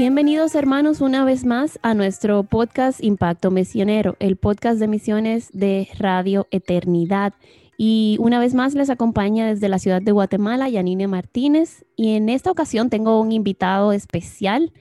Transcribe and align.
Bienvenidos 0.00 0.54
hermanos 0.54 1.02
una 1.02 1.26
vez 1.26 1.44
más 1.44 1.78
a 1.82 1.92
nuestro 1.92 2.42
podcast 2.42 3.04
Impacto 3.04 3.50
Misionero, 3.50 4.16
el 4.18 4.36
podcast 4.36 4.80
de 4.80 4.88
misiones 4.88 5.50
de 5.52 5.88
Radio 5.98 6.46
Eternidad. 6.50 7.34
Y 7.76 8.16
una 8.18 8.38
vez 8.38 8.54
más 8.54 8.72
les 8.72 8.88
acompaña 8.88 9.46
desde 9.46 9.68
la 9.68 9.78
ciudad 9.78 10.00
de 10.00 10.12
Guatemala 10.12 10.70
Yanine 10.70 11.06
Martínez. 11.06 11.84
Y 11.96 12.14
en 12.14 12.30
esta 12.30 12.50
ocasión 12.50 12.88
tengo 12.88 13.20
un 13.20 13.30
invitado 13.30 13.92
especial. 13.92 14.72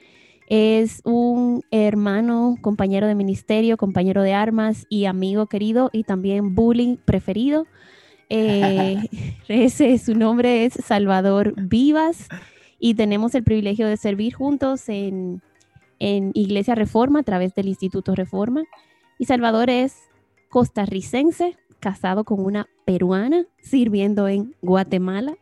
Es 0.47 1.01
un 1.03 1.63
hermano, 1.69 2.55
compañero 2.61 3.05
de 3.05 3.15
ministerio, 3.15 3.75
compañero 3.75 4.21
de 4.21 4.31
armas 4.31 4.85
y 4.87 5.03
amigo 5.03 5.47
querido 5.47 5.89
y 5.91 6.05
también 6.05 6.55
bullying 6.55 6.95
preferido. 6.95 7.67
Eh, 8.29 8.95
ese, 9.49 9.97
su 9.97 10.15
nombre 10.15 10.63
es 10.63 10.75
Salvador 10.75 11.55
Vivas 11.57 12.29
y 12.79 12.93
tenemos 12.93 13.35
el 13.35 13.43
privilegio 13.43 13.87
de 13.87 13.97
servir 13.97 14.33
juntos 14.33 14.89
en, 14.89 15.41
Iglesia 16.01 16.75
Reforma 16.75 17.19
a 17.19 17.23
través 17.23 17.53
del 17.55 17.67
Instituto 17.67 18.15
Reforma. 18.15 18.63
Y 19.17 19.25
Salvador 19.25 19.69
es 19.69 19.97
costarricense, 20.47 21.57
casado 21.81 22.23
con 22.23 22.39
una 22.39 22.67
peruana, 22.85 23.45
sirviendo 23.61 24.29
en 24.29 24.55
Guatemala. 24.61 25.35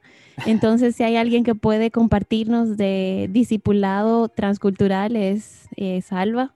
Entonces, 0.47 0.95
si 0.95 1.03
hay 1.03 1.15
alguien 1.15 1.43
que 1.43 1.53
puede 1.53 1.91
compartirnos 1.91 2.75
de 2.75 3.29
discipulado 3.31 4.29
transcultural, 4.29 5.15
es 5.15 5.69
Salva. 6.03 6.55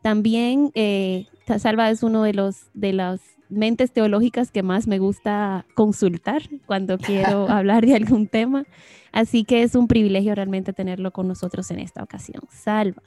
También 0.00 0.70
eh, 0.74 1.26
Salva 1.58 1.90
es 1.90 2.04
uno 2.04 2.22
de 2.22 2.34
los 2.34 2.66
de 2.72 2.92
las 2.92 3.20
mentes 3.48 3.92
teológicas 3.92 4.50
que 4.50 4.62
más 4.62 4.86
me 4.86 4.98
gusta 4.98 5.66
consultar 5.74 6.42
cuando 6.66 6.98
quiero 6.98 7.48
hablar 7.50 7.84
de 7.84 7.96
algún 7.96 8.26
tema. 8.28 8.64
Así 9.12 9.44
que 9.44 9.62
es 9.62 9.74
un 9.74 9.88
privilegio 9.88 10.34
realmente 10.34 10.72
tenerlo 10.72 11.10
con 11.10 11.28
nosotros 11.28 11.70
en 11.70 11.80
esta 11.80 12.02
ocasión. 12.02 12.42
Salva, 12.50 13.02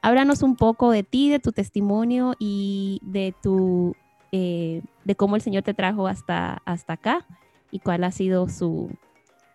háblanos 0.00 0.42
un 0.42 0.56
poco 0.56 0.90
de 0.90 1.02
ti, 1.02 1.30
de 1.30 1.38
tu 1.38 1.52
testimonio 1.52 2.34
y 2.38 3.00
de 3.02 3.34
tu 3.42 3.96
eh, 4.32 4.82
de 5.04 5.14
cómo 5.14 5.36
el 5.36 5.42
Señor 5.42 5.62
te 5.62 5.74
trajo 5.74 6.06
hasta, 6.06 6.62
hasta 6.64 6.94
acá 6.94 7.26
y 7.70 7.80
cuál 7.80 8.04
ha 8.04 8.10
sido 8.10 8.48
su, 8.48 8.90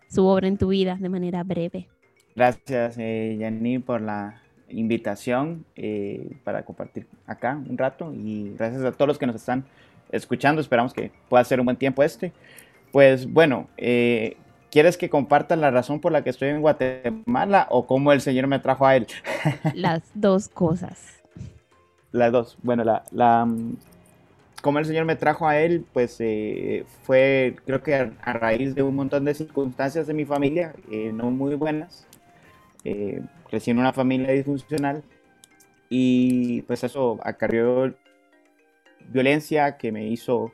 su 0.08 0.24
obra 0.24 0.46
en 0.46 0.56
tu 0.56 0.68
vida 0.68 0.96
de 1.00 1.08
manera 1.08 1.42
breve. 1.42 1.88
Gracias, 2.36 2.96
eh, 2.98 3.36
Yanni, 3.40 3.80
por 3.80 4.00
la 4.00 4.40
invitación 4.68 5.64
eh, 5.76 6.36
para 6.44 6.64
compartir 6.64 7.06
acá 7.26 7.60
un 7.68 7.76
rato 7.76 8.12
y 8.14 8.52
gracias 8.56 8.84
a 8.84 8.92
todos 8.92 9.08
los 9.08 9.18
que 9.18 9.26
nos 9.26 9.36
están 9.36 9.64
escuchando. 10.12 10.60
Esperamos 10.60 10.92
que 10.92 11.10
pueda 11.28 11.42
ser 11.44 11.58
un 11.58 11.66
buen 11.66 11.76
tiempo 11.76 12.02
este. 12.02 12.32
Pues 12.92 13.30
bueno, 13.30 13.68
eh, 13.76 14.36
¿Quieres 14.70 14.98
que 14.98 15.08
comparta 15.08 15.56
la 15.56 15.70
razón 15.70 16.00
por 16.00 16.12
la 16.12 16.22
que 16.22 16.30
estoy 16.30 16.48
en 16.48 16.60
Guatemala 16.60 17.66
o 17.70 17.86
cómo 17.86 18.12
el 18.12 18.20
Señor 18.20 18.46
me 18.48 18.58
trajo 18.58 18.86
a 18.86 18.96
él? 18.96 19.06
Las 19.74 20.02
dos 20.14 20.48
cosas. 20.48 21.22
Las 22.12 22.32
dos. 22.32 22.58
Bueno, 22.62 22.84
la, 22.84 23.04
la 23.10 23.46
mm, 23.46 23.76
cómo 24.60 24.78
el 24.78 24.84
Señor 24.84 25.06
me 25.06 25.16
trajo 25.16 25.48
a 25.48 25.58
él, 25.58 25.86
pues 25.92 26.16
eh, 26.20 26.84
fue, 27.02 27.56
creo 27.64 27.82
que 27.82 27.94
a, 27.94 28.32
raíz 28.32 28.74
de 28.74 28.82
un 28.82 28.94
montón 28.94 29.24
de 29.24 29.34
circunstancias 29.34 30.06
de 30.06 30.14
mi 30.14 30.24
familia, 30.24 30.74
eh, 30.90 31.12
no 31.12 31.30
muy 31.30 31.54
buenas. 31.54 32.06
Eh, 32.84 33.22
crecí 33.48 33.70
en 33.70 33.78
una 33.78 33.92
familia 33.92 34.32
disfuncional 34.32 35.02
y 35.88 36.62
pues 36.62 36.84
eso 36.84 37.18
acarrió 37.22 37.94
violencia 39.08 39.78
que 39.78 39.90
me 39.92 40.06
hizo, 40.08 40.52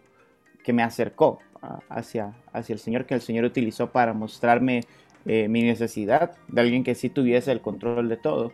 que 0.62 0.72
me 0.72 0.83
acercó 0.83 1.41
hacia, 1.88 2.32
hacia 2.52 2.72
el 2.72 2.78
Señor 2.78 3.06
que 3.06 3.14
el 3.14 3.20
Señor 3.20 3.44
utilizó 3.44 3.91
para 3.91 4.12
mostrarme 4.12 4.82
eh, 5.26 5.48
mi 5.48 5.62
necesidad 5.62 6.32
de 6.48 6.60
alguien 6.60 6.84
que 6.84 6.94
sí 6.94 7.08
tuviese 7.08 7.50
el 7.52 7.60
control 7.60 8.08
de 8.08 8.16
todo. 8.16 8.52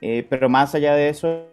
Eh, 0.00 0.26
pero 0.28 0.48
más 0.48 0.74
allá 0.74 0.94
de 0.94 1.08
eso, 1.08 1.46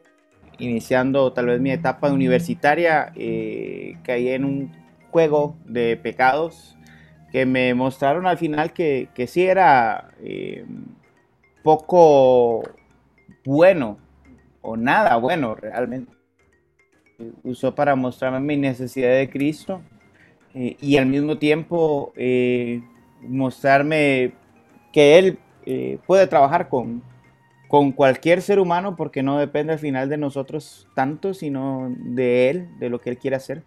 iniciando 0.58 1.34
tal 1.34 1.48
vez 1.48 1.62
mi 1.62 1.72
etapa 1.72 2.12
universitaria, 2.12 3.12
eh, 3.16 3.98
caí 4.04 4.30
en 4.30 4.46
un 4.46 4.72
juego 5.12 5.56
de 5.66 5.98
pecados 5.98 6.78
que 7.32 7.46
me 7.46 7.74
mostraron 7.74 8.28
al 8.28 8.38
final 8.38 8.74
que, 8.74 9.10
que 9.14 9.28
sí 9.28 9.46
era 9.46 10.12
poco 11.64 12.64
bueno 13.44 13.98
o 14.62 14.78
nada 14.78 15.16
bueno 15.18 15.56
realmente. 15.56 16.12
Usó 17.44 17.76
para 17.76 17.96
mostrarme 17.96 18.40
mi 18.40 18.58
necesidad 18.58 19.16
de 19.16 19.30
Cristo 19.30 19.82
eh, 20.56 20.78
y 20.80 20.96
al 20.96 21.06
mismo 21.06 21.38
tiempo 21.38 22.14
eh, 22.16 22.82
mostrarme 23.22 24.32
que 24.94 25.20
Él 25.20 25.38
eh, 25.66 26.00
puede 26.08 26.28
trabajar 26.28 26.70
con, 26.70 27.04
con 27.68 27.92
cualquier 27.92 28.42
ser 28.42 28.60
humano 28.60 28.96
porque 28.96 29.22
no 29.22 29.38
depende 29.38 29.74
al 29.74 29.80
final 29.80 30.08
de 30.08 30.18
nosotros 30.18 30.88
tanto, 30.96 31.34
sino 31.34 31.94
de 32.00 32.50
Él, 32.50 32.70
de 32.80 32.90
lo 32.90 33.02
que 33.02 33.10
Él 33.10 33.18
quiere 33.18 33.36
hacer. 33.36 33.64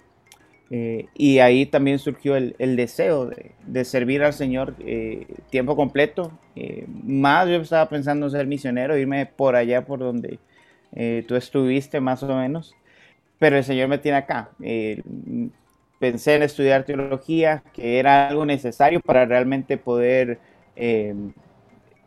y 0.71 1.39
ahí 1.41 1.67
también 1.67 1.99
surgió 1.99 2.37
el, 2.37 2.55
el 2.59 2.77
deseo 2.77 3.27
de, 3.27 3.53
de, 3.67 3.85
servir 3.85 4.23
al 4.23 4.33
Señor 4.33 4.75
tiempo 5.51 5.77
completo. 5.77 6.31
más 7.05 7.49
yo 7.49 7.57
estaba 7.57 7.89
pensando 7.89 8.27
en 8.27 8.33
ser 8.33 8.47
misionero, 8.47 8.97
irme 8.97 9.27
por 9.27 9.57
allá 9.57 9.85
por 9.85 9.99
donde 9.99 10.39
tú 11.27 11.37
estuviste 11.37 12.01
más 12.01 12.23
o 12.23 12.35
menos. 12.37 12.75
Pero 13.39 13.57
el 13.57 13.65
Señor 13.65 13.89
me 13.89 13.99
tiene 13.99 14.19
acá 14.19 14.51
pensé 15.99 16.37
en 16.37 16.43
estudiar 16.43 16.85
teología, 16.85 17.63
que 17.73 17.99
era 17.99 18.29
algo 18.29 18.47
necesario 18.47 19.01
para 19.01 19.25
realmente 19.25 19.77
poder 19.77 20.39
eh, 20.77 21.15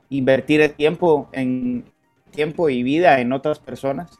invertir 0.09 0.61
el 0.61 0.73
tiempo 0.73 1.29
en 1.31 1.85
tiempo 2.31 2.69
y 2.69 2.83
vida 2.83 3.19
en 3.19 3.33
otras 3.33 3.59
personas. 3.59 4.17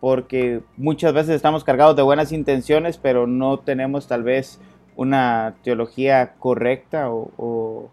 Porque 0.00 0.62
muchas 0.76 1.12
veces 1.12 1.34
estamos 1.34 1.64
cargados 1.64 1.96
de 1.96 2.02
buenas 2.02 2.30
intenciones, 2.30 2.96
pero 2.96 3.26
no 3.26 3.58
tenemos 3.58 4.06
tal 4.06 4.22
vez 4.22 4.60
una 4.94 5.56
teología 5.62 6.34
correcta 6.38 7.10
o, 7.10 7.90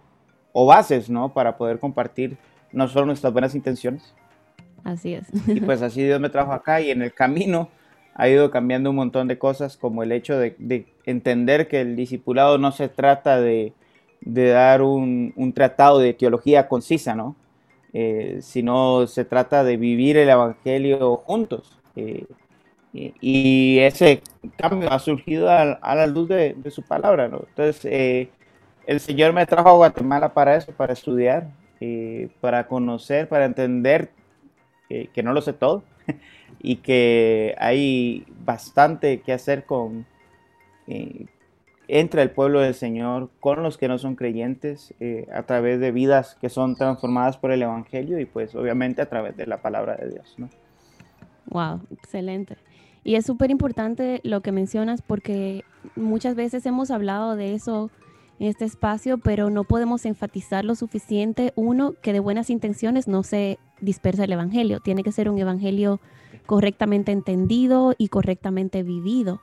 o 0.54 0.66
bases, 0.66 1.10
¿no? 1.10 1.34
Para 1.34 1.58
poder 1.58 1.80
compartir 1.80 2.38
no 2.72 2.88
solo 2.88 3.08
nuestras 3.08 3.34
buenas 3.34 3.56
intenciones. 3.56 4.14
Así 4.84 5.14
es. 5.14 5.28
Y 5.48 5.62
pues 5.62 5.82
así 5.82 6.04
Dios 6.04 6.20
me 6.20 6.30
trajo 6.30 6.52
acá 6.52 6.82
y 6.82 6.92
en 6.92 7.02
el 7.02 7.14
camino 7.14 7.70
ha 8.16 8.30
ido 8.30 8.52
cambiando 8.52 8.92
un 8.92 8.96
montón 8.96 9.28
de 9.28 9.38
cosas, 9.38 9.78
como 9.78 10.04
el 10.04 10.12
hecho 10.12 10.38
de, 10.38 10.86
entender 11.06 11.68
que 11.68 11.82
el 11.82 11.96
discipulado 11.96 12.58
no 12.58 12.72
se 12.72 12.90
trata 12.90 13.42
de, 13.42 13.74
dar 14.22 14.82
un, 14.82 15.54
tratado 15.56 16.00
de 16.00 16.14
teología 16.14 16.68
concisa, 16.68 17.16
¿no? 17.16 17.36
Eh, 17.94 18.40
sino 18.42 19.06
se 19.08 19.26
trata 19.26 19.64
de 19.64 19.78
vivir 19.78 20.18
el 20.18 20.30
Evangelio 20.30 21.18
juntos. 21.18 21.80
Eh, 21.96 22.26
y 22.94 23.80
ese 23.80 24.22
cambio 24.58 24.92
ha 24.92 25.00
surgido 25.00 25.50
a, 25.50 25.96
la 25.96 26.08
luz 26.08 26.30
de, 26.30 26.56
su 26.70 26.84
palabra, 26.84 27.28
¿no? 27.28 27.44
Entonces, 27.50 27.84
eh, 27.86 28.30
el 28.86 29.00
Señor 29.00 29.34
me 29.34 29.46
trajo 29.48 29.70
a 29.70 29.74
Guatemala 29.74 30.34
para 30.34 30.56
eso, 30.56 30.72
para 30.72 30.94
estudiar, 30.94 31.48
para 32.40 32.68
conocer, 32.68 33.28
para 33.28 33.46
entender 33.46 34.12
que 34.88 35.24
no 35.24 35.34
lo 35.34 35.42
sé 35.42 35.54
todo, 35.54 35.84
y 36.64 36.78
que 36.78 37.54
hay 37.60 38.26
bastante 38.44 39.22
que 39.22 39.34
hacer 39.34 39.66
con 39.66 40.08
eh, 40.88 41.28
entre 41.90 42.22
el 42.22 42.32
pueblo 42.32 42.62
del 42.62 42.74
Señor, 42.74 43.30
con 43.42 43.62
los 43.62 43.78
que 43.78 43.90
no 43.90 43.98
son 43.98 44.16
creyentes, 44.16 44.94
eh, 45.02 45.28
a 45.34 45.44
través 45.44 45.80
de 45.82 45.92
vidas 45.92 46.38
que 46.40 46.50
son 46.50 46.76
transformadas 46.76 47.38
por 47.38 47.52
el 47.52 47.62
Evangelio 47.62 48.18
y 48.20 48.26
pues 48.26 48.56
obviamente 48.56 49.02
a 49.02 49.10
través 49.10 49.36
de 49.36 49.46
la 49.46 49.62
palabra 49.62 49.98
de 49.98 50.10
Dios. 50.10 50.36
¿no? 50.38 50.50
Wow, 51.48 51.82
excelente. 51.92 52.56
Y 53.04 53.16
es 53.16 53.26
súper 53.26 53.52
importante 53.52 54.22
lo 54.24 54.42
que 54.42 54.54
mencionas 54.54 55.02
porque 55.02 55.66
muchas 55.98 56.36
veces 56.36 56.66
hemos 56.66 56.90
hablado 56.90 57.36
de 57.36 57.54
eso 57.54 57.92
en 58.40 58.48
este 58.48 58.66
espacio, 58.66 59.18
pero 59.18 59.50
no 59.50 59.64
podemos 59.64 60.06
enfatizar 60.06 60.66
lo 60.66 60.76
suficiente, 60.76 61.54
uno, 61.56 61.94
que 62.02 62.14
de 62.14 62.20
buenas 62.20 62.50
intenciones 62.50 63.08
no 63.08 63.24
se 63.24 63.60
dispersa 63.80 64.24
el 64.24 64.32
Evangelio, 64.32 64.80
tiene 64.80 65.04
que 65.04 65.12
ser 65.12 65.30
un 65.30 65.38
Evangelio 65.38 66.00
correctamente 66.46 67.12
entendido 67.12 67.94
y 67.98 68.10
correctamente 68.10 68.84
vivido. 68.84 69.42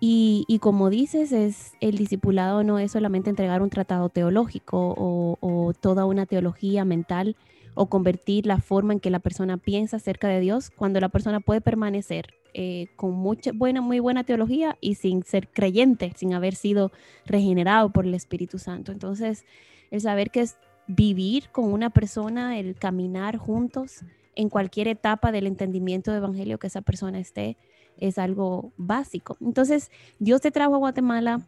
Y, 0.00 0.58
como 0.60 0.90
dices, 0.90 1.32
es 1.32 1.72
el 1.80 1.96
discipulado 1.96 2.62
no 2.64 2.78
es 2.78 2.92
solamente 2.92 3.30
entregar 3.30 3.62
un 3.62 3.70
tratado 3.70 4.08
teológico 4.08 4.94
o, 4.98 5.72
toda 5.80 6.04
una 6.04 6.26
teología 6.26 6.84
mental 6.84 7.36
o 7.76 7.86
convertir 7.86 8.46
la 8.46 8.58
forma 8.58 8.94
en 8.94 9.00
que 9.00 9.10
la 9.10 9.20
persona 9.20 9.58
piensa 9.58 9.98
acerca 9.98 10.26
de 10.26 10.40
Dios 10.40 10.70
cuando 10.70 10.98
la 10.98 11.10
persona 11.10 11.38
puede 11.38 11.60
permanecer 11.60 12.34
eh, 12.54 12.88
con 12.96 13.12
mucha 13.12 13.52
buena, 13.52 13.82
muy 13.82 14.00
buena 14.00 14.24
teología 14.24 14.78
y 14.80 14.94
sin 14.94 15.22
ser 15.22 15.48
creyente, 15.48 16.12
sin 16.16 16.32
haber 16.32 16.54
sido 16.54 16.90
regenerado 17.26 17.90
por 17.90 18.06
el 18.06 18.14
Espíritu 18.14 18.58
Santo. 18.58 18.92
Entonces, 18.92 19.44
el 19.90 20.00
saber 20.00 20.30
que 20.30 20.40
es 20.40 20.56
vivir 20.86 21.50
con 21.50 21.70
una 21.70 21.90
persona, 21.90 22.58
el 22.58 22.76
caminar 22.76 23.36
juntos 23.36 24.00
en 24.34 24.48
cualquier 24.48 24.88
etapa 24.88 25.30
del 25.30 25.46
entendimiento 25.46 26.10
de 26.10 26.16
evangelio 26.16 26.58
que 26.58 26.68
esa 26.68 26.80
persona 26.80 27.18
esté, 27.18 27.58
es 27.98 28.16
algo 28.16 28.72
básico. 28.78 29.36
Entonces, 29.42 29.90
Dios 30.18 30.40
te 30.40 30.50
trajo 30.50 30.76
a 30.76 30.78
Guatemala. 30.78 31.42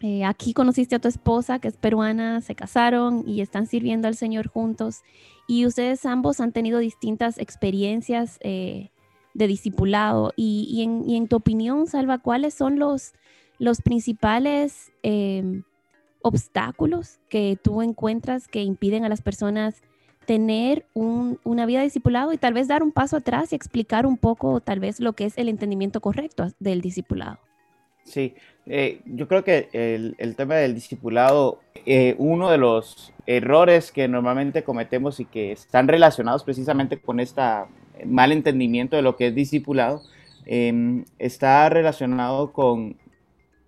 Eh, 0.00 0.24
aquí 0.24 0.54
conociste 0.54 0.96
a 0.96 0.98
tu 0.98 1.06
esposa, 1.06 1.60
que 1.60 1.68
es 1.68 1.76
peruana, 1.76 2.40
se 2.40 2.56
casaron 2.56 3.22
y 3.28 3.40
están 3.40 3.68
sirviendo 3.68 4.08
al 4.08 4.16
Señor 4.16 4.48
juntos. 4.48 5.02
Y 5.46 5.66
ustedes 5.66 6.04
ambos 6.06 6.40
han 6.40 6.52
tenido 6.52 6.78
distintas 6.78 7.38
experiencias 7.38 8.38
eh, 8.42 8.90
de 9.34 9.46
discipulado. 9.46 10.32
Y, 10.36 10.82
en, 10.82 11.28
tu 11.28 11.36
opinión, 11.36 11.86
Salva, 11.86 12.18
¿cuáles 12.18 12.54
son 12.54 12.78
los, 12.78 13.12
los 13.58 13.80
principales 13.82 14.92
em, 15.02 15.64
obstáculos 16.22 17.18
que 17.28 17.58
tú 17.62 17.82
encuentras 17.82 18.48
que 18.48 18.62
impiden 18.62 19.04
a 19.04 19.08
las 19.08 19.22
personas 19.22 19.82
tener 20.26 20.86
una 20.94 21.66
vida 21.66 21.78
de 21.78 21.84
discipulado 21.84 22.32
y 22.32 22.38
tal 22.38 22.54
vez 22.54 22.68
dar 22.68 22.82
un 22.82 22.92
paso 22.92 23.16
atrás 23.16 23.52
y 23.52 23.56
explicar 23.56 24.06
un 24.06 24.16
poco 24.16 24.60
tal 24.60 24.78
vez 24.78 25.00
lo 25.00 25.14
que 25.14 25.24
es 25.24 25.36
el 25.36 25.48
entendimiento 25.48 26.00
correcto 26.00 26.46
del 26.60 26.80
discipulado. 26.80 27.38
Sí, 28.04 28.34
eh, 28.66 29.00
yo 29.06 29.28
creo 29.28 29.44
que 29.44 29.68
el, 29.72 30.36
tema 30.36 30.56
del 30.56 30.74
discipulado, 30.74 31.60
eh, 31.86 32.14
uno 32.18 32.50
de 32.50 32.58
los 32.58 33.12
errores 33.26 33.92
que 33.92 34.08
normalmente 34.08 34.64
cometemos 34.64 35.20
y 35.20 35.24
que 35.24 35.52
están 35.52 35.88
relacionados 35.88 36.44
precisamente 36.44 37.00
con 37.00 37.20
este 37.20 37.42
mal 38.06 38.32
entendimiento 38.32 38.96
de 38.96 39.02
lo 39.02 39.16
que 39.16 39.28
es 39.28 39.34
discipulado, 39.34 40.02
em, 40.46 41.04
está 41.18 41.68
relacionado 41.68 42.52
con, 42.52 42.96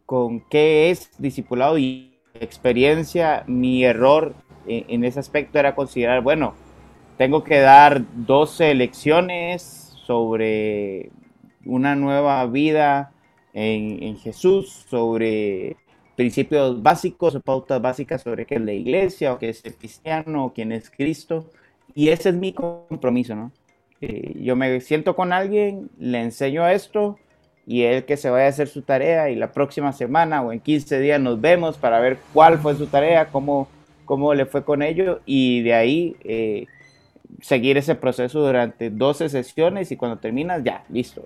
con 0.06 0.40
qué 0.48 0.90
es 0.90 1.10
discipulado 1.18 1.78
y 1.78 2.18
experiencia, 2.34 3.44
mi 3.46 3.84
error 3.84 4.34
en 4.66 5.04
ese 5.04 5.20
aspecto 5.20 5.58
era 5.58 5.74
considerar, 5.74 6.22
bueno, 6.22 6.54
tengo 7.16 7.44
que 7.44 7.60
dar 7.60 8.02
12 8.26 8.74
lecciones 8.74 9.62
sobre 10.04 11.10
una 11.64 11.94
nueva 11.96 12.44
vida 12.46 13.13
en, 13.54 14.16
Jesús, 14.18 14.84
sobre 14.88 15.76
principios 16.16 16.82
básicos 16.82 17.34
o 17.34 17.40
pautas 17.40 17.80
básicas 17.80 18.22
sobre 18.22 18.44
qué 18.44 18.56
es 18.56 18.60
la 18.60 18.72
iglesia 18.72 19.32
o 19.32 19.38
qué 19.38 19.48
es 19.48 19.64
el 19.64 19.74
cristiano 19.74 20.46
o 20.46 20.52
quién 20.52 20.72
es 20.72 20.90
Cristo. 20.90 21.48
Y 21.94 22.08
ese 22.10 22.28
es 22.30 22.34
mi 22.34 22.52
compromiso, 22.52 23.34
¿no? 23.34 23.52
Eh, 24.00 24.34
yo 24.42 24.56
me 24.56 24.80
siento 24.80 25.16
con 25.16 25.32
alguien, 25.32 25.88
le 25.98 26.20
enseño 26.20 26.68
esto 26.68 27.18
y 27.66 27.82
él 27.82 28.04
que 28.04 28.16
se 28.16 28.28
vaya 28.28 28.46
a 28.46 28.48
hacer 28.48 28.68
su 28.68 28.82
tarea 28.82 29.30
y 29.30 29.36
la 29.36 29.52
próxima 29.52 29.92
semana 29.92 30.42
o 30.42 30.52
en 30.52 30.60
15 30.60 31.00
días 31.00 31.20
nos 31.20 31.40
vemos 31.40 31.78
para 31.78 32.00
ver 32.00 32.18
cuál 32.34 32.58
fue 32.58 32.74
su 32.74 32.86
tarea, 32.86 33.30
cómo 33.30 33.68
cómo 34.04 34.34
le 34.34 34.46
fue 34.46 34.64
con 34.64 34.82
ello 34.82 35.20
y 35.26 35.62
de 35.62 35.74
ahí 35.74 36.16
eh, 36.24 36.66
seguir 37.40 37.76
ese 37.76 37.94
proceso 37.94 38.40
durante 38.40 38.90
12 38.90 39.28
sesiones 39.28 39.90
y 39.90 39.96
cuando 39.96 40.18
terminas 40.18 40.62
ya, 40.62 40.84
listo. 40.88 41.24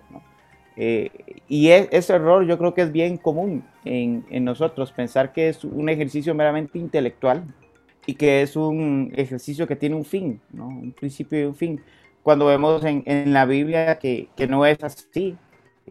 Eh, 0.77 1.11
y 1.49 1.71
e, 1.71 1.89
ese 1.93 2.15
error 2.15 2.47
yo 2.47 2.59
creo 2.59 2.75
que 2.75 2.83
es 2.83 2.93
bien 2.93 3.17
común 3.17 3.65
en, 3.85 4.25
nosotros, 4.45 4.93
pensar 4.93 5.33
que 5.33 5.49
es 5.49 5.65
un 5.65 5.89
ejercicio 5.89 6.35
meramente 6.35 6.79
intelectual 6.79 7.45
y 8.07 8.15
que 8.15 8.43
es 8.43 8.57
un 8.57 9.13
ejercicio 9.17 9.67
que 9.67 9.77
tiene 9.77 9.97
un 9.97 10.05
fin, 10.05 10.41
un 10.53 10.93
principio 10.93 11.41
y 11.41 11.45
un 11.45 11.55
fin. 11.55 11.81
Cuando 12.23 12.47
vemos 12.47 12.85
en, 12.85 13.33
la 13.33 13.47
Biblia 13.47 13.99
que, 13.99 14.29
no 14.49 14.67
es 14.67 14.83
así, 14.83 15.37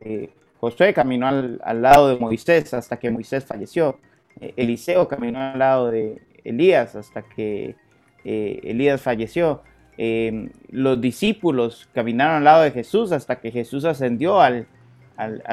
eh, 0.01 0.29
Josué 0.59 0.93
caminó 0.93 1.27
al, 1.27 1.59
al, 1.63 1.81
lado 1.81 2.09
de 2.09 2.17
Moisés 2.17 2.73
hasta 2.73 2.97
que 2.97 3.11
Moisés 3.11 3.45
falleció, 3.45 3.99
Eliseo 4.39 5.07
caminó 5.07 5.39
al 5.39 5.57
lado 5.57 5.89
de, 5.89 6.21
Elías 6.47 6.95
hasta 6.95 7.21
que 7.21 7.75
eh, 8.23 8.59
Elías 8.63 9.01
falleció. 9.01 9.61
Eh, 9.97 10.49
los 10.69 11.01
discípulos 11.01 11.89
caminaron 11.93 12.37
al 12.37 12.43
lado 12.43 12.63
de 12.63 12.71
Jesús 12.71 13.11
hasta 13.11 13.39
que 13.39 13.51
Jesús 13.51 13.83
ascendió 13.85 14.39
al, 14.39 14.67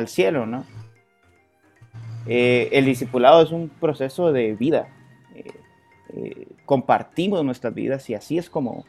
cielo, 0.09 0.47
¿no? 0.47 0.65
Eh, 2.27 2.71
el 2.73 2.87
discipulado 2.87 3.43
es 3.43 3.51
un 3.51 3.69
proceso 3.69 4.33
de 4.33 4.55
vida. 4.55 4.89
compartimos 6.65 7.45
nuestras 7.45 7.75
vidas 7.75 8.09
y 8.09 8.15
así 8.15 8.39
es 8.39 8.49
como, 8.49 8.85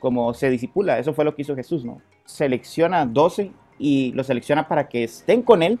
como 0.00 0.34
se 0.34 0.50
disipula. 0.50 0.98
Eso 0.98 1.14
fue 1.14 1.24
lo 1.24 1.34
que 1.34 1.42
hizo 1.42 1.54
Jesús, 1.54 1.84
¿no? 1.84 2.00
Selecciona 2.24 3.06
12 3.06 3.52
y 3.78 4.12
los 4.12 4.26
selecciona 4.26 4.68
para 4.68 4.88
que 4.88 5.04
estén 5.04 5.42
con 5.42 5.62
Él 5.62 5.78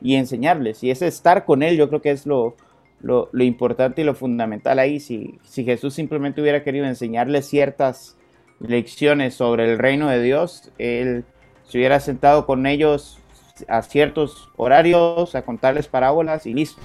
y 0.00 0.16
enseñarles. 0.16 0.82
Y 0.82 0.90
ese 0.90 1.06
estar 1.06 1.44
con 1.44 1.62
Él 1.62 1.76
yo 1.76 1.88
creo 1.88 2.02
que 2.02 2.10
es 2.10 2.26
lo, 2.26 2.56
lo, 3.00 3.28
importante 3.42 4.02
y 4.02 4.04
lo 4.04 4.14
fundamental 4.14 4.78
ahí. 4.78 5.00
Si, 5.00 5.38
si 5.44 5.64
Jesús 5.64 5.94
simplemente 5.94 6.40
hubiera 6.40 6.62
querido 6.62 6.86
enseñarles 6.86 7.46
ciertas 7.46 8.16
lecciones 8.60 9.34
sobre 9.34 9.70
el 9.70 9.78
reino 9.78 10.08
de 10.08 10.22
Dios, 10.22 10.70
Él 10.78 11.24
se 11.64 11.78
hubiera 11.78 12.00
sentado 12.00 12.46
con 12.46 12.66
ellos 12.66 13.18
a 13.68 13.82
ciertos 13.82 14.50
horarios, 14.56 15.34
a 15.34 15.42
contarles 15.42 15.88
parábolas 15.88 16.46
y 16.46 16.54
listo. 16.54 16.82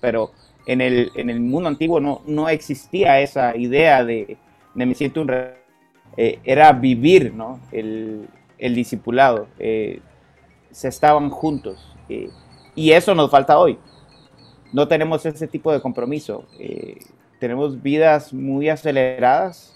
Pero 0.00 0.32
en 0.66 0.80
el, 0.80 1.10
en 1.14 1.30
el 1.30 1.40
mundo 1.40 1.68
antiguo 1.68 2.00
no, 2.00 2.22
no 2.26 2.48
existía 2.48 3.20
esa 3.20 3.56
idea 3.56 4.04
de, 4.04 4.36
me 4.74 4.94
siento 4.94 5.20
un 5.20 5.28
rey. 5.28 5.50
Eh, 6.16 6.38
era 6.44 6.72
vivir 6.72 7.34
¿no? 7.34 7.60
el, 7.72 8.26
el 8.58 8.74
discipulado. 8.74 9.48
Eh, 9.58 10.00
se 10.70 10.88
estaban 10.88 11.30
juntos. 11.30 11.94
Eh, 12.08 12.30
y 12.74 12.92
eso 12.92 13.14
nos 13.14 13.30
falta 13.30 13.58
hoy 13.58 13.78
no 14.72 14.88
tenemos 14.88 15.24
ese 15.24 15.46
tipo 15.46 15.72
de 15.72 15.80
compromiso. 15.80 16.44
Tenemos 17.38 17.82
vidas 17.82 18.34
muy 18.34 18.68
aceleradas 18.68 19.74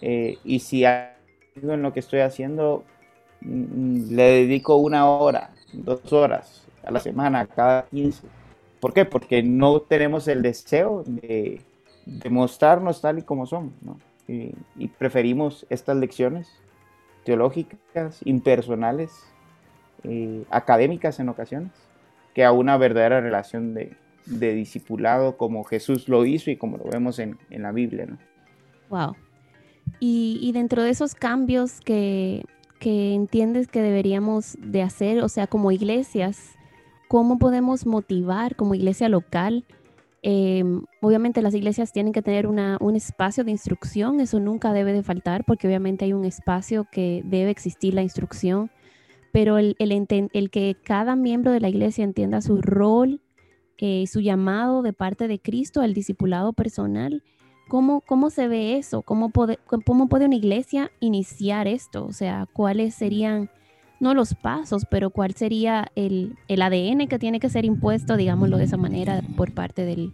y 0.00 0.58
si 0.58 0.84
algo 0.84 1.74
en 1.74 1.82
lo 1.82 1.92
que 1.92 2.00
estoy 2.00 2.20
haciendo 2.20 2.82
le 3.44 4.22
dedico 4.22 4.76
una 4.76 5.08
hora, 5.08 5.50
dos 5.72 6.12
horas 6.12 6.66
a 6.84 6.90
la 6.90 7.00
semana, 7.00 7.46
cada 7.46 7.86
15. 7.86 8.26
¿Por 8.80 8.92
qué? 8.92 9.04
Porque 9.04 9.42
no 9.42 9.80
tenemos 9.80 10.28
el 10.28 10.42
deseo 10.42 11.04
de, 11.06 11.60
mostrarnos 12.30 13.00
tal 13.00 13.20
y 13.20 13.22
como 13.22 13.46
somos, 13.46 13.72
y, 14.26 14.88
preferimos 14.98 15.66
estas 15.70 15.96
lecciones 15.96 16.48
teológicas, 17.24 18.20
impersonales, 18.24 19.12
eh, 20.04 20.44
académicas 20.50 21.20
en 21.20 21.28
ocasiones, 21.28 21.72
que 22.34 22.44
a 22.44 22.52
una 22.52 22.76
verdadera 22.76 23.20
relación 23.20 23.74
de, 23.74 23.96
de 24.26 24.54
discipulado 24.54 25.36
como 25.36 25.64
Jesús 25.64 26.08
lo 26.08 26.24
hizo 26.24 26.50
y 26.50 26.56
como 26.56 26.78
lo 26.78 26.84
vemos 26.84 27.18
en, 27.18 27.38
la 27.50 27.72
Biblia. 27.72 28.06
¿no? 28.06 28.18
Wow. 28.88 29.16
Y, 29.98 30.50
dentro 30.52 30.82
de 30.82 30.90
esos 30.90 31.14
cambios 31.14 31.80
que, 31.80 32.44
entiendes 32.86 33.68
que 33.68 33.82
deberíamos 33.82 34.56
de 34.60 34.82
hacer, 34.82 35.22
o 35.22 35.28
sea, 35.28 35.46
como 35.46 35.70
iglesias, 35.72 36.56
¿cómo 37.08 37.38
podemos 37.38 37.86
motivar 37.86 38.56
como 38.56 38.74
iglesia 38.74 39.08
local? 39.08 39.64
Em, 40.22 40.84
obviamente 41.00 41.42
las 41.42 41.54
iglesias 41.54 41.92
tienen 41.92 42.12
que 42.12 42.22
tener 42.22 42.46
un 42.46 42.96
espacio 42.96 43.44
de 43.44 43.50
instrucción, 43.50 44.20
eso 44.20 44.38
nunca 44.40 44.72
debe 44.72 44.92
de 44.92 45.02
faltar 45.02 45.44
porque 45.44 45.66
obviamente 45.66 46.04
hay 46.04 46.12
un 46.12 46.24
espacio 46.24 46.86
que 46.90 47.22
debe 47.24 47.50
existir 47.50 47.94
la 47.94 48.02
instrucción, 48.02 48.70
pero 49.32 49.58
el, 49.58 49.76
el 49.78 50.50
que 50.50 50.76
cada 50.82 51.16
miembro 51.16 51.52
de 51.52 51.60
la 51.60 51.68
iglesia 51.68 52.04
entienda 52.04 52.40
su 52.40 52.60
rol 52.62 53.20
eh, 53.84 54.06
su 54.06 54.20
llamado 54.20 54.82
de 54.82 54.92
parte 54.92 55.26
de 55.26 55.40
Cristo 55.40 55.80
al 55.80 55.92
discipulado 55.92 56.52
personal. 56.52 57.24
¿Cómo, 57.68 58.00
cómo 58.02 58.30
se 58.30 58.48
ve 58.48 58.76
eso? 58.76 59.02
¿Cómo 59.02 59.30
puede, 59.30 59.58
¿Cómo 59.66 60.08
puede 60.08 60.26
una 60.26 60.34
iglesia 60.34 60.90
iniciar 61.00 61.66
esto? 61.66 62.04
O 62.04 62.12
sea, 62.12 62.46
¿cuáles 62.52 62.94
serían, 62.94 63.50
no 64.00 64.14
los 64.14 64.34
pasos, 64.34 64.84
pero 64.90 65.10
cuál 65.10 65.34
sería 65.34 65.90
el, 65.94 66.36
el 66.48 66.62
ADN 66.62 67.08
que 67.08 67.18
tiene 67.18 67.40
que 67.40 67.48
ser 67.48 67.64
impuesto, 67.64 68.16
digámoslo 68.16 68.58
de 68.58 68.64
esa 68.64 68.76
manera, 68.76 69.22
por 69.36 69.54
parte 69.54 69.84
del, 69.84 70.12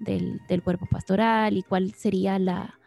del, 0.00 0.40
del 0.48 0.62
cuerpo 0.62 0.86
pastoral 0.90 1.56
y 1.56 1.62
cuál 1.62 1.92
sería 1.94 2.38
la, 2.38 2.78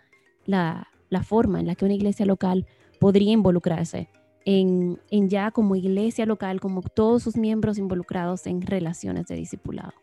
la, 0.46 0.88
la, 1.10 1.24
forma 1.24 1.60
en 1.60 1.68
la 1.68 1.76
que 1.76 1.86
una 1.86 1.94
iglesia 1.94 2.26
local 2.26 2.66
podría 3.00 3.32
involucrarse 3.32 4.10
en, 4.46 5.00
en 5.10 5.30
ya 5.30 5.52
como 5.52 5.76
iglesia 5.76 6.26
local, 6.26 6.60
como 6.60 6.82
todos 6.82 7.24
sus 7.24 7.38
miembros 7.38 7.78
involucrados 7.78 8.48
en 8.48 8.62
relaciones 8.62 9.28
de 9.28 9.36
discipulado? 9.36 9.94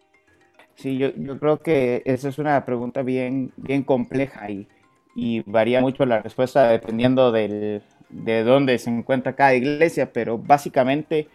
Sí, 0.79 0.97
yo, 0.97 1.11
yo, 1.17 1.39
creo 1.41 1.59
que 1.59 2.03
esa 2.05 2.29
es 2.29 2.39
una 2.39 2.65
pregunta 2.65 3.03
bien, 3.03 3.51
bien 3.57 3.83
compleja 3.83 4.49
y, 4.49 4.69
y 5.17 5.43
varía 5.45 5.81
mucho 5.81 6.07
la 6.07 6.23
respuesta 6.23 6.69
dependiendo 6.69 7.33
del, 7.33 7.83
de 8.11 8.45
dónde 8.45 8.79
se 8.79 8.89
encuentra 8.89 9.35
cada 9.35 9.55
iglesia, 9.55 10.13
pero 10.13 10.39
básicamente 10.39 11.27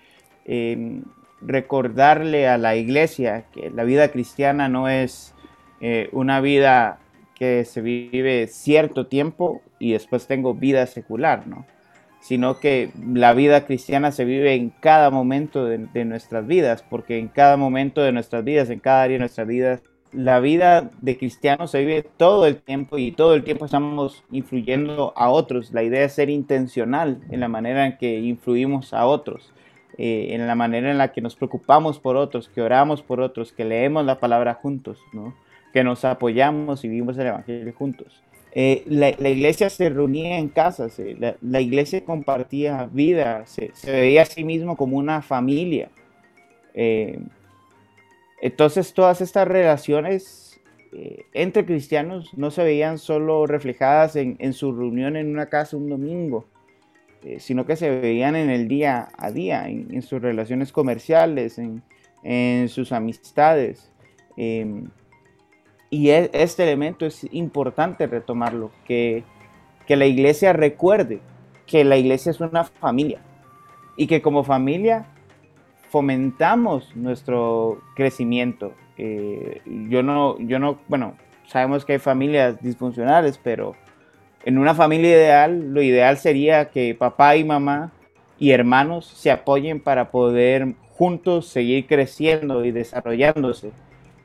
em, 0.46 1.04
recordarle 1.42 2.48
a 2.48 2.58
la 2.58 2.78
iglesia 2.78 3.44
que 3.52 3.70
la 3.70 3.84
vida 3.84 4.08
cristiana 4.14 4.70
no 4.70 4.88
es 4.88 5.36
eh, 5.82 6.08
una 6.14 6.40
vida 6.40 7.00
que 7.36 7.66
se 7.66 7.82
vive 7.82 8.48
cierto 8.48 9.08
tiempo 9.08 9.62
y 9.78 9.92
después 9.92 10.26
tengo 10.26 10.54
vida 10.54 10.86
secular, 10.88 11.48
¿no? 11.48 11.66
Sino 12.24 12.60
que 12.60 12.90
la 13.06 13.34
vida 13.34 13.66
cristiana 13.66 14.12
se 14.12 14.24
vive 14.24 14.56
en 14.56 14.70
cada 14.70 15.12
momento 15.12 15.66
de, 15.66 16.06
nuestras 16.06 16.48
vidas, 16.48 16.84
porque 16.90 17.20
en 17.20 17.28
cada 17.28 17.58
momento 17.58 18.02
de 18.02 18.14
nuestras 18.14 18.46
vidas, 18.46 18.70
en 18.70 18.80
cada 18.80 19.04
área 19.04 19.16
de 19.16 19.20
nuestras 19.20 19.46
vidas, 19.46 19.82
la 20.14 20.40
vida 20.40 20.90
de 21.02 21.18
cristiano 21.18 21.68
se 21.68 21.80
vive 21.80 22.04
todo 22.18 22.46
el 22.46 22.58
tiempo 22.58 22.98
y 22.98 23.12
todo 23.12 23.34
el 23.34 23.44
tiempo 23.44 23.66
estamos 23.66 24.24
influyendo 24.32 25.12
a 25.18 25.30
otros. 25.30 25.74
La 25.74 25.84
idea 25.84 26.06
es 26.06 26.14
ser 26.14 26.30
intencional 26.30 27.20
en 27.30 27.42
la 27.42 27.50
manera 27.50 27.86
en 27.86 27.98
que 27.98 28.20
influimos 28.20 28.94
a 28.94 29.06
otros, 29.06 29.52
eh, 29.98 30.28
en 30.30 30.48
la 30.48 30.56
manera 30.56 30.92
en 30.92 30.98
la 30.98 31.12
que 31.12 31.22
nos 31.22 31.36
preocupamos 31.36 32.00
por 32.00 32.16
otros, 32.16 32.48
que 32.48 32.62
oramos 32.62 33.02
por 33.02 33.20
otros, 33.20 33.52
que 33.52 33.66
leemos 33.66 34.06
la 34.06 34.20
palabra 34.20 34.54
juntos, 34.54 35.00
¿no? 35.12 35.36
que 35.74 35.84
nos 35.84 36.06
apoyamos 36.06 36.86
y 36.86 36.88
vivimos 36.88 37.18
el 37.18 37.28
Evangelio 37.28 37.74
juntos. 37.74 38.24
Eh, 38.56 38.84
la, 38.88 39.10
iglesia 39.10 39.70
se 39.70 39.90
reunía 39.90 40.38
en 40.38 40.48
casas, 40.50 41.00
eh, 41.00 41.18
la, 41.42 41.62
iglesia 41.62 42.06
compartía 42.06 42.88
vida, 42.92 43.46
se, 43.48 43.72
veía 43.86 44.22
a 44.22 44.26
sí 44.26 44.44
mismo 44.44 44.78
como 44.78 44.98
una 44.98 45.22
familia. 45.22 45.90
Entonces 48.44 48.94
todas 48.94 49.22
estas 49.22 49.48
relaciones 49.48 50.44
eh, 50.96 51.26
entre 51.34 51.66
cristianos 51.66 52.30
no 52.38 52.52
se 52.52 52.64
veían 52.64 53.00
solo 53.00 53.48
reflejadas 53.48 54.16
en, 54.16 54.54
su 54.54 54.74
reunión 54.74 55.16
en 55.16 55.30
una 55.30 55.48
casa 55.48 55.76
un 55.76 55.90
domingo, 55.90 56.46
eh, 57.24 57.40
sino 57.40 57.66
que 57.66 57.76
se 57.76 57.90
veían 57.90 58.36
en 58.36 58.52
el 58.52 58.68
día 58.68 59.08
a 59.18 59.32
día, 59.32 59.68
en, 59.68 60.02
sus 60.04 60.22
relaciones 60.22 60.72
comerciales, 60.72 61.58
en, 61.58 62.70
sus 62.70 62.92
amistades. 62.92 63.92
Y 65.94 66.10
e, 66.10 66.32
este 66.34 66.64
elemento 66.64 67.06
es 67.06 67.24
importante 67.32 68.08
retomarlo, 68.08 68.72
que, 68.84 69.24
que 69.86 69.96
la 69.96 70.08
iglesia 70.08 70.52
recuerde 70.52 71.20
que 71.68 71.84
la 71.84 71.98
iglesia 71.98 72.32
es 72.32 72.40
una 72.40 72.64
familia 72.64 73.22
y 73.96 74.08
que 74.08 74.20
como 74.20 74.44
familia 74.44 75.06
fomentamos 75.90 76.96
nuestro 76.96 77.80
crecimiento. 77.96 78.74
Eh, 78.98 79.62
yo 79.88 80.02
no, 80.02 80.40
yo 80.40 80.58
no, 80.58 80.80
bueno, 80.88 81.14
sabemos 81.46 81.86
que 81.86 81.94
hay 81.94 82.00
familias 82.00 82.60
disfuncionales, 82.60 83.40
pero 83.44 83.76
en 84.46 84.58
una 84.58 84.74
familia 84.74 85.12
ideal, 85.12 85.76
lo 85.76 85.84
ideal 85.84 86.18
sería 86.18 86.72
que 86.72 86.96
papá 86.96 87.36
y 87.36 87.44
mamá 87.44 87.92
y 88.40 88.50
hermanos 88.50 89.06
se 89.06 89.30
apoyen 89.30 89.80
para 89.80 90.10
poder 90.10 90.74
juntos 90.90 91.50
seguir 91.50 91.86
creciendo 91.86 92.66
y 92.66 92.72
desarrollándose. 92.72 93.74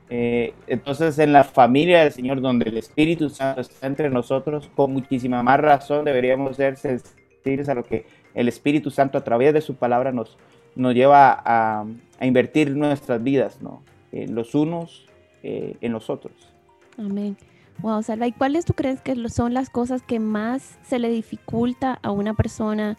Eh, 0.09 0.53
entonces, 0.67 1.19
en 1.19 1.33
la 1.33 1.43
familia 1.43 2.03
del 2.03 2.11
Señor, 2.11 2.41
donde 2.41 2.69
el 2.69 2.77
Espíritu 2.77 3.29
Santo 3.29 3.61
está 3.61 3.85
entre 3.87 4.09
nosotros, 4.09 4.69
con 4.75 4.91
muchísima 4.91 5.43
más 5.43 5.59
razón 5.59 6.05
deberíamos 6.05 6.55
ser 6.55 6.77
sensibles 6.77 7.69
a 7.69 7.75
lo 7.75 7.83
que 7.83 8.05
el 8.33 8.47
Espíritu 8.47 8.89
Santo 8.89 9.17
a 9.17 9.23
través 9.23 9.53
de 9.53 9.61
su 9.61 9.75
palabra 9.75 10.11
nos, 10.11 10.37
nos 10.75 10.93
lleva 10.93 11.41
a, 11.45 11.85
invertir 12.21 12.75
nuestras 12.75 13.23
vidas, 13.23 13.61
¿no? 13.61 13.81
los 14.11 14.55
unos 14.55 15.05
eh, 15.41 15.77
en 15.79 15.93
los 15.93 16.09
otros. 16.09 16.33
Amén. 16.97 17.37
Wow, 17.81 18.03
Salva, 18.03 18.27
¿y 18.27 18.33
cuáles 18.33 18.65
tú 18.65 18.73
crees 18.73 18.99
que 18.99 19.15
son 19.29 19.53
las 19.53 19.69
cosas 19.69 20.01
que 20.01 20.19
más 20.19 20.77
se 20.81 20.99
le 20.99 21.09
dificulta 21.09 21.97
a 22.03 22.11
una 22.11 22.33
persona, 22.33 22.97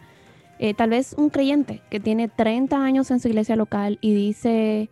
eh, 0.57 0.73
tal 0.73 0.89
vez 0.89 1.13
un 1.13 1.29
creyente 1.29 1.81
que 1.91 1.99
tiene 1.99 2.27
30 2.27 2.83
años 2.83 3.11
en 3.11 3.19
su 3.19 3.27
iglesia 3.27 3.55
local 3.55 3.99
y 4.01 4.15
dice, 4.15 4.89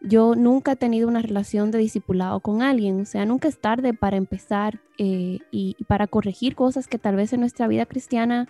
yo 0.00 0.34
nunca 0.34 0.72
he 0.72 0.76
tenido 0.76 1.08
una 1.08 1.22
relación 1.22 1.70
de 1.70 1.78
discipulado 1.78 2.40
con 2.40 2.62
alguien, 2.62 3.00
o 3.00 3.04
sea, 3.04 3.24
nunca 3.24 3.48
es 3.48 3.58
tarde 3.58 3.94
para 3.94 4.16
empezar 4.16 4.80
eh, 4.98 5.38
y, 5.50 5.76
para 5.88 6.06
corregir 6.06 6.54
cosas 6.54 6.86
que 6.86 6.98
tal 6.98 7.16
vez 7.16 7.32
en 7.32 7.40
nuestra 7.40 7.66
vida 7.66 7.86
cristiana 7.86 8.48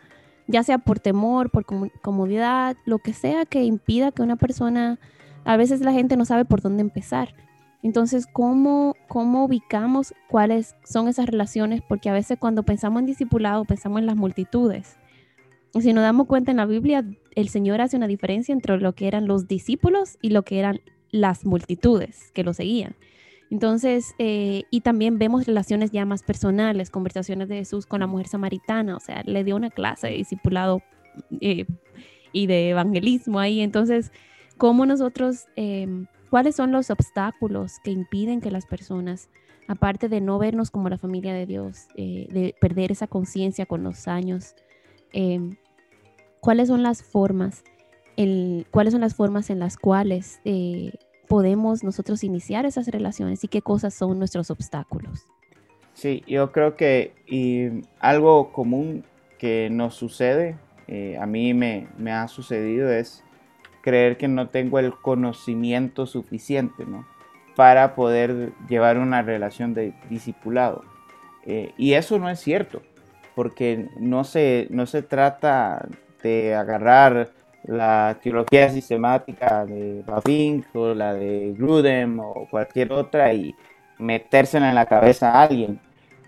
ya 0.48 0.62
sea 0.62 0.78
por 0.78 1.00
temor, 1.00 1.50
por 1.50 1.64
comodidad, 2.02 2.76
lo 2.84 2.98
que 2.98 3.12
sea 3.12 3.46
que 3.46 3.64
impida 3.64 4.12
que 4.12 4.22
una 4.22 4.36
persona, 4.36 4.98
a 5.44 5.56
veces 5.56 5.80
la 5.80 5.92
gente 5.92 6.16
no 6.16 6.24
sabe 6.24 6.44
por 6.44 6.60
dónde 6.60 6.82
empezar. 6.82 7.34
Entonces, 7.82 8.26
¿cómo, 8.32 8.94
cómo 9.08 9.44
ubicamos 9.44 10.14
cuáles 10.28 10.76
son 10.84 11.08
esas 11.08 11.26
relaciones? 11.26 11.82
Porque 11.82 12.08
a 12.10 12.12
veces 12.12 12.38
cuando 12.38 12.62
pensamos 12.62 13.00
en 13.00 13.06
discipulado, 13.06 13.64
pensamos 13.64 13.98
en 13.98 14.06
las 14.06 14.16
multitudes. 14.16 14.98
Y 15.74 15.82
si 15.82 15.92
nos 15.92 16.02
damos 16.02 16.26
cuenta 16.26 16.52
en 16.52 16.56
la 16.58 16.66
Biblia, 16.66 17.04
el 17.34 17.48
Señor 17.48 17.80
hace 17.80 17.96
una 17.96 18.06
diferencia 18.06 18.52
entre 18.52 18.78
lo 18.78 18.94
que 18.94 19.08
eran 19.08 19.26
los 19.26 19.46
discípulos 19.46 20.16
y 20.22 20.30
lo 20.30 20.42
que 20.42 20.58
eran 20.58 20.80
las 21.10 21.44
multitudes 21.44 22.30
que 22.32 22.44
lo 22.44 22.52
seguían. 22.52 22.96
Entonces, 23.50 24.14
eh, 24.18 24.64
y 24.70 24.80
también 24.80 25.18
vemos 25.18 25.46
relaciones 25.46 25.92
ya 25.92 26.04
más 26.04 26.22
personales, 26.22 26.90
conversaciones 26.90 27.48
de 27.48 27.56
Jesús 27.56 27.86
con 27.86 28.00
la 28.00 28.06
mujer 28.06 28.26
samaritana, 28.26 28.96
o 28.96 29.00
sea, 29.00 29.22
le 29.24 29.44
dio 29.44 29.54
una 29.56 29.70
clase 29.70 30.08
de 30.08 30.14
discipulado 30.14 30.82
eh, 31.40 31.66
y 32.32 32.46
de 32.46 32.70
evangelismo 32.70 33.38
ahí. 33.38 33.60
Entonces, 33.60 34.10
¿cómo 34.58 34.84
nosotros, 34.84 35.46
em, 35.54 36.06
cuáles 36.28 36.56
son 36.56 36.72
los 36.72 36.90
obstáculos 36.90 37.74
que 37.84 37.92
impiden 37.92 38.40
que 38.40 38.50
las 38.50 38.66
personas, 38.66 39.30
aparte 39.68 40.08
de 40.08 40.20
no 40.20 40.38
vernos 40.38 40.70
como 40.72 40.88
la 40.88 40.98
familia 40.98 41.32
de 41.32 41.46
Dios, 41.46 41.86
eh, 41.96 42.26
de 42.30 42.54
perder 42.60 42.90
esa 42.90 43.06
conciencia 43.06 43.64
con 43.64 43.84
los 43.84 44.08
años, 44.08 44.56
em, 45.12 45.56
cuáles 46.40 46.66
son 46.66 46.82
las 46.82 47.02
formas, 47.02 47.62
cuáles 48.70 48.92
son 48.92 49.00
las 49.02 49.14
formas 49.14 49.50
en 49.50 49.58
las 49.58 49.76
cuales 49.76 50.40
podemos 51.26 51.84
nosotros 51.84 52.24
iniciar 52.24 52.66
esas 52.66 52.88
relaciones 52.88 53.42
y 53.44 53.48
qué 53.48 53.62
cosas 53.62 53.94
son 53.94 54.18
nuestros 54.18 54.50
obstáculos. 54.50 55.26
Sí, 55.92 56.22
yo 56.26 56.52
creo 56.52 56.76
que 56.76 57.14
y 57.26 57.82
algo 58.00 58.52
común 58.52 59.04
que 59.38 59.68
nos 59.70 59.94
sucede, 59.94 60.56
eh, 60.88 61.16
a 61.20 61.26
mí 61.26 61.54
me, 61.54 61.88
me, 61.98 62.12
ha 62.12 62.28
sucedido, 62.28 62.90
es 62.90 63.24
creer 63.80 64.16
que 64.16 64.28
no 64.28 64.48
tengo 64.48 64.78
el 64.78 64.92
conocimiento 64.92 66.06
suficiente 66.06 66.84
¿no? 66.86 67.06
para 67.54 67.94
poder 67.94 68.52
llevar 68.68 68.98
una 68.98 69.22
relación 69.22 69.74
de 69.74 69.94
discipulado. 70.10 70.84
Eh, 71.44 71.72
y 71.78 71.94
eso 71.94 72.18
no 72.18 72.28
es 72.28 72.40
cierto, 72.40 72.82
porque 73.34 73.88
no 73.98 74.24
se, 74.24 74.66
no 74.70 74.86
se 74.86 75.02
trata 75.02 75.88
de 76.22 76.54
agarrar 76.54 77.30
la 77.66 78.18
teología 78.22 78.68
sistemática 78.70 79.66
de 79.66 80.02
Bavinck 80.06 80.74
o 80.74 80.94
la 80.94 81.14
de 81.14 81.52
Grudem 81.56 82.20
o 82.20 82.46
cualquier 82.48 82.92
otra 82.92 83.32
y 83.32 83.54
metérsela 83.98 84.68
en 84.68 84.74
la 84.74 84.86
cabeza 84.86 85.32
a 85.32 85.42
alguien. 85.42 85.80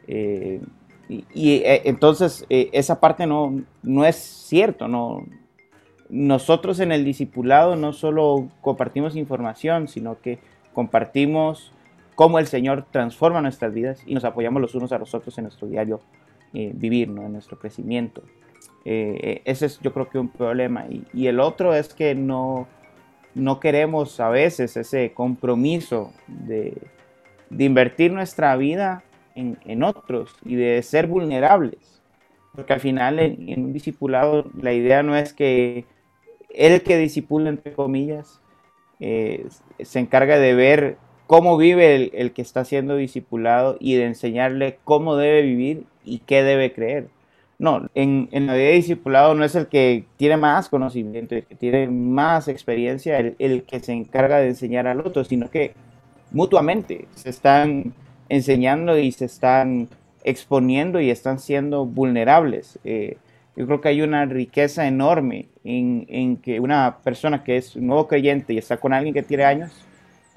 Eh, 0.07 0.61
y, 1.09 1.55
eh, 1.57 1.83
entonces 1.85 2.45
eh, 2.51 2.71
esa 2.73 3.01
parte 3.01 3.27
no, 3.27 3.63
no 3.83 4.05
es 4.05 4.17
cierto, 4.17 4.89
no. 4.89 5.25
Nosotros 6.11 6.81
en 6.81 6.91
el 6.91 7.05
discipulado 7.05 7.77
no 7.77 7.93
solo 7.93 8.49
compartimos 8.61 9.15
información, 9.15 9.89
sino 9.89 10.21
que 10.21 10.39
compartimos 10.73 11.73
cómo 12.15 12.39
el 12.39 12.47
Señor 12.47 12.87
transforma 12.91 13.43
nuestras 13.43 13.75
vidas 13.75 14.03
y 14.07 14.15
nos 14.15 14.25
apoyamos 14.25 14.61
los 14.63 14.75
unos 14.75 14.91
a 14.93 14.99
los 14.99 15.15
otros 15.15 15.37
en 15.39 15.45
nuestro 15.45 15.69
diario 15.69 16.01
vivir, 16.53 17.11
¿no? 17.11 17.27
en 17.27 17.33
nuestro 17.35 17.59
crecimiento. 17.59 18.23
Eh, 18.85 19.43
ese 19.45 19.67
es 19.67 19.81
yo 19.81 19.93
creo 19.93 20.09
que 20.09 20.19
un 20.19 20.29
problema. 20.29 20.87
Y, 21.13 21.27
el 21.27 21.41
otro 21.41 21.75
es 21.75 21.93
que 21.95 22.15
no, 22.15 22.67
no 23.35 23.61
queremos 23.61 24.19
a 24.21 24.29
veces 24.29 24.77
ese 24.77 25.13
compromiso 25.13 26.13
de, 26.27 26.75
invertir 27.51 28.13
nuestra 28.13 28.57
vida 28.57 29.03
en, 29.35 29.83
otros 29.83 30.35
y 30.45 30.57
de 30.57 30.83
ser 30.83 31.07
vulnerables. 31.07 32.03
Porque 32.55 32.73
al 32.73 32.81
final 32.81 33.19
en, 33.19 33.63
un 33.63 33.73
discipulado 33.73 34.51
la 34.61 34.73
idea 34.73 35.03
no 35.03 35.17
es 35.17 35.33
que 35.33 35.85
el 36.51 36.83
que 36.83 36.97
disipula, 36.97 37.51
entre 37.51 37.73
comillas, 37.73 38.41
eh, 39.01 39.47
se 39.81 40.01
encarga 40.01 40.39
de 40.39 40.55
ver 40.55 40.97
cómo 41.29 41.57
vive 41.57 41.95
el, 41.95 42.11
el, 42.15 42.33
que 42.33 42.43
está 42.43 42.65
siendo 42.65 42.97
discipulado 42.97 43.77
y 43.79 43.95
de 43.95 44.07
enseñarle 44.07 44.79
cómo 44.83 45.15
debe 45.15 45.43
vivir 45.43 45.85
y 46.05 46.21
qué 46.21 46.43
debe 46.43 46.73
creer. 46.73 47.09
No, 47.59 47.89
en, 47.95 48.29
la 48.31 48.55
vida 48.55 48.67
de 48.67 48.73
discipulado 48.73 49.35
no 49.35 49.45
es 49.45 49.57
el 49.57 49.67
que 49.67 50.05
tiene 50.17 50.37
más 50.37 50.69
conocimiento, 50.69 51.35
el 51.35 51.45
que 51.45 51.57
tiene 51.57 51.89
más 51.89 52.47
experiencia, 52.47 53.19
el, 53.19 53.65
que 53.65 53.81
se 53.81 53.93
encarga 53.93 54.39
de 54.39 54.49
enseñar 54.49 54.87
al 54.87 55.01
otro, 55.01 55.25
sino 55.25 55.51
que 55.51 55.73
mutuamente 56.31 57.07
se 57.17 57.31
están 57.31 57.95
enseñando 58.29 58.97
y 58.97 59.11
se 59.11 59.25
están 59.25 59.89
exponiendo 60.23 61.01
y 61.01 61.11
están 61.11 61.41
siendo 61.41 61.85
vulnerables. 61.85 62.79
Eh, 62.85 63.17
yo 63.57 63.67
creo 63.67 63.81
que 63.81 63.89
hay 63.89 64.03
una 64.03 64.25
riqueza 64.25 64.87
enorme 64.87 65.49
en, 65.65 66.37
que 66.37 66.61
una 66.61 66.99
persona 67.03 67.43
que 67.43 67.57
es 67.57 67.75
un 67.75 67.89
nuevo 67.89 68.07
creyente 68.07 68.53
y 68.53 68.59
está 68.59 68.77
con 68.77 68.93
alguien 68.93 69.13
que 69.13 69.25
tiene 69.25 69.45
años, 69.45 69.73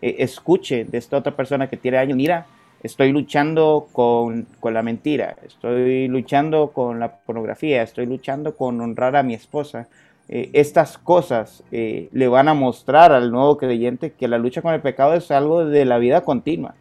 eh, 0.01 0.15
escuche 0.17 0.85
de 0.85 0.97
esta 0.97 1.17
otra 1.17 1.35
persona 1.35 1.69
que 1.69 1.77
tiene 1.77 1.99
años, 1.99 2.17
mira, 2.17 2.47
estoy 2.83 3.11
luchando 3.11 3.88
con, 3.91 4.47
la 4.63 4.81
mentira, 4.83 5.35
estoy 5.45 6.07
luchando 6.07 6.71
con 6.71 7.00
la 7.00 7.17
pornografía, 7.17 7.83
estoy 7.83 8.05
luchando 8.05 8.55
con 8.55 8.81
honrar 8.81 9.15
a 9.15 9.23
mi 9.23 9.33
esposa. 9.33 9.88
Eh, 10.29 10.50
estas 10.53 10.97
cosas 10.97 11.63
eh, 11.71 12.09
le 12.13 12.27
van 12.27 12.47
a 12.47 12.53
mostrar 12.53 13.11
al 13.11 13.31
nuevo 13.31 13.57
creyente 13.57 14.11
que 14.13 14.27
la 14.27 14.38
lucha 14.38 14.61
con 14.61 14.73
el 14.73 14.81
pecado 14.81 15.13
es 15.15 15.29
algo 15.31 15.65
de 15.65 15.85
la 15.85 15.97
vida 15.97 16.21
continua. 16.21 16.75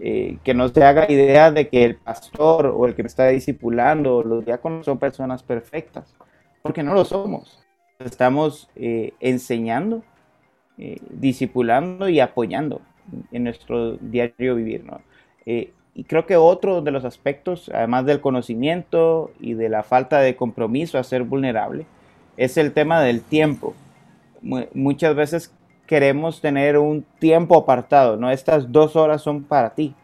eh, 0.00 0.38
que 0.44 0.54
no 0.54 0.68
se 0.68 0.82
haga 0.84 1.10
idea 1.10 1.50
de 1.52 1.68
que 1.68 1.84
el 1.84 1.96
pastor 1.96 2.66
o 2.66 2.86
el 2.86 2.94
que 2.94 3.02
me 3.02 3.06
está 3.08 3.28
discipulando, 3.28 4.22
los 4.22 4.44
diáconos 4.44 4.84
son 4.84 4.98
personas 4.98 5.42
perfectas, 5.42 6.12
porque 6.62 6.82
no 6.82 6.94
lo 6.94 7.04
somos. 7.04 7.64
Estamos 8.00 8.68
eh, 8.76 9.12
enseñando, 9.20 10.02
eh, 10.78 10.98
discipulando 11.10 12.08
y 12.08 12.20
apoyando 12.20 12.80
en 13.32 13.44
nuestro 13.44 13.96
diario 13.96 14.56
vivir. 14.56 14.84
¿no? 14.84 15.00
Y 15.46 16.04
creo 16.04 16.26
que 16.26 16.36
otro 16.36 16.80
de 16.80 16.90
los 16.90 17.04
aspectos, 17.04 17.70
además 17.72 18.06
del 18.06 18.20
conocimiento 18.20 19.30
y 19.40 19.54
de 19.54 19.68
la 19.68 19.82
falta 19.82 20.20
de 20.20 20.36
compromiso 20.36 20.98
a 20.98 21.04
ser 21.04 21.22
vulnerable, 21.22 21.86
es 22.36 22.56
el 22.56 22.72
tema 22.72 23.00
del 23.00 23.22
tiempo. 23.22 23.74
muchas 24.74 25.14
veces 25.14 25.52
queremos 25.86 26.40
tener 26.40 26.78
un 26.78 27.04
tiempo 27.18 27.56
apartado, 27.56 28.16
¿no? 28.16 28.30
Estas 28.30 28.70
dos 28.72 28.96
horas 28.96 29.22
son 29.22 29.44
para 29.44 29.70
ti. 29.74 29.94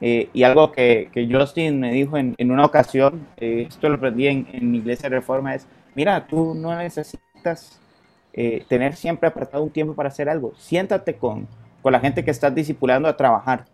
Eh, 0.00 0.28
y 0.32 0.42
algo 0.42 0.72
que, 0.72 1.10
que, 1.12 1.28
Justin 1.32 1.78
me 1.78 1.92
dijo 1.92 2.16
en, 2.16 2.34
en 2.36 2.50
una 2.50 2.64
ocasión, 2.64 3.26
eh, 3.36 3.66
esto 3.68 3.88
lo 3.88 3.94
aprendí 3.94 4.26
en, 4.26 4.48
en, 4.52 4.74
iglesia 4.74 5.08
reforma, 5.08 5.54
es, 5.54 5.68
mira, 5.94 6.26
tú 6.26 6.54
no 6.54 6.76
necesitas 6.76 7.80
eh, 8.32 8.64
tener 8.68 8.96
siempre 8.96 9.28
apartado 9.28 9.62
un 9.62 9.70
tiempo 9.70 9.94
para 9.94 10.08
hacer 10.08 10.28
algo. 10.28 10.54
Siéntate 10.56 11.14
con, 11.14 11.46
con 11.82 11.92
la 11.92 12.00
gente 12.00 12.24
que 12.24 12.32
estás 12.32 12.52
discipulando 12.52 13.08
a 13.08 13.16
trabajar. 13.16 13.66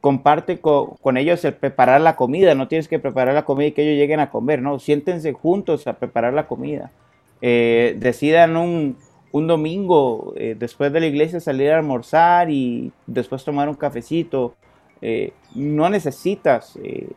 Comparte 0.00 0.60
con, 0.60 1.16
ellos 1.16 1.44
el 1.44 1.54
preparar 1.54 2.00
la 2.00 2.16
comida. 2.16 2.54
No 2.54 2.68
tienes 2.68 2.88
que 2.88 2.98
preparar 2.98 3.34
la 3.34 3.44
comida 3.44 3.68
y 3.68 3.72
que 3.72 3.82
ellos 3.82 3.98
lleguen 3.98 4.20
a 4.20 4.30
comer, 4.30 4.62
¿no? 4.62 4.78
Siéntense 4.78 5.32
juntos 5.32 5.86
a 5.86 5.94
preparar 5.94 6.32
la 6.34 6.46
comida. 6.46 6.90
decidan 7.40 8.56
un, 8.56 8.96
un 9.32 9.46
domingo 9.46 10.32
eh, 10.36 10.56
después 10.58 10.92
de 10.92 11.00
la 11.00 11.06
iglesia 11.06 11.40
salir 11.40 11.70
a 11.70 11.78
almorzar 11.78 12.50
y 12.50 12.92
después 13.06 13.44
tomar 13.44 13.68
un 13.68 13.74
cafecito. 13.74 14.54
Eh, 15.00 15.32
no 15.54 15.88
necesitas 15.88 16.76
eh, 16.82 17.08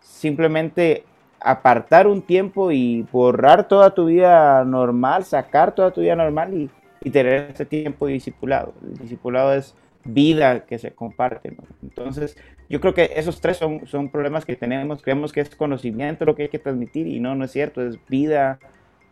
simplemente 0.00 1.04
apartar 1.40 2.06
un 2.06 2.22
tiempo 2.22 2.72
y 2.72 3.06
borrar 3.12 3.68
toda 3.68 3.94
tu 3.94 4.06
vida 4.06 4.64
normal, 4.64 5.24
sacar 5.24 5.74
toda 5.74 5.90
tu 5.92 6.00
vida 6.00 6.16
normal 6.16 6.54
y, 6.54 6.70
tener 7.10 7.52
ese 7.52 7.64
tiempo 7.64 8.08
discipulado. 8.08 8.74
El 8.82 9.56
es 9.56 9.76
vida 10.06 10.66
que 10.66 10.78
se 10.78 10.92
comparte. 10.92 11.56
Entonces, 11.82 12.36
yo 12.68 12.80
creo 12.80 12.94
que 12.94 13.12
esos 13.16 13.40
tres 13.40 13.56
son, 13.56 13.86
son 13.86 14.10
problemas 14.10 14.44
que 14.44 14.56
tenemos. 14.56 15.02
Creemos 15.02 15.32
que 15.32 15.40
es 15.40 15.54
conocimiento 15.54 16.24
lo 16.24 16.34
que 16.34 16.44
hay 16.44 16.48
que 16.48 16.58
transmitir 16.58 17.06
y 17.06 17.20
no, 17.20 17.34
no 17.34 17.44
es 17.44 17.52
cierto, 17.52 17.86
es 17.86 17.98
vida 18.08 18.58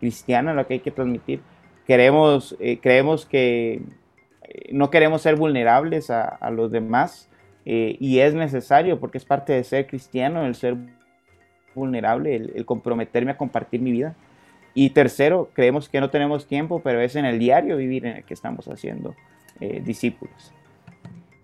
cristiana 0.00 0.54
lo 0.54 0.66
que 0.66 0.74
hay 0.74 0.80
que 0.80 0.90
transmitir 0.90 1.40
queremos, 1.86 2.56
eh, 2.60 2.78
creemos 2.80 3.26
que 3.26 3.74
eh, 4.42 4.68
no 4.72 4.90
queremos 4.90 5.22
ser 5.22 5.36
vulnerables 5.36 6.10
a, 6.10 6.50
los 6.50 6.70
demás 6.70 7.28
eh, 7.64 7.96
y 8.00 8.20
es 8.20 8.34
necesario 8.34 9.00
porque 9.00 9.18
es 9.18 9.24
parte 9.24 9.52
de 9.52 9.64
ser 9.64 9.86
cristiano 9.86 10.44
el 10.44 10.54
ser 10.54 10.76
vulnerable, 11.74 12.36
el, 12.36 12.64
comprometerme 12.64 13.32
a 13.32 13.36
compartir 13.36 13.80
mi 13.80 13.92
vida. 13.92 14.14
Y 14.74 14.90
tercero, 14.90 15.50
creemos 15.52 15.88
que 15.88 16.00
no 16.00 16.10
tenemos 16.10 16.46
tiempo, 16.46 16.80
pero 16.82 17.00
es 17.00 17.14
en 17.14 17.24
el 17.24 17.38
diario 17.38 17.76
vivir 17.76 18.06
en 18.06 18.16
el 18.16 18.24
que 18.24 18.34
estamos 18.34 18.66
haciendo 18.66 19.14
discípulos. 19.60 20.52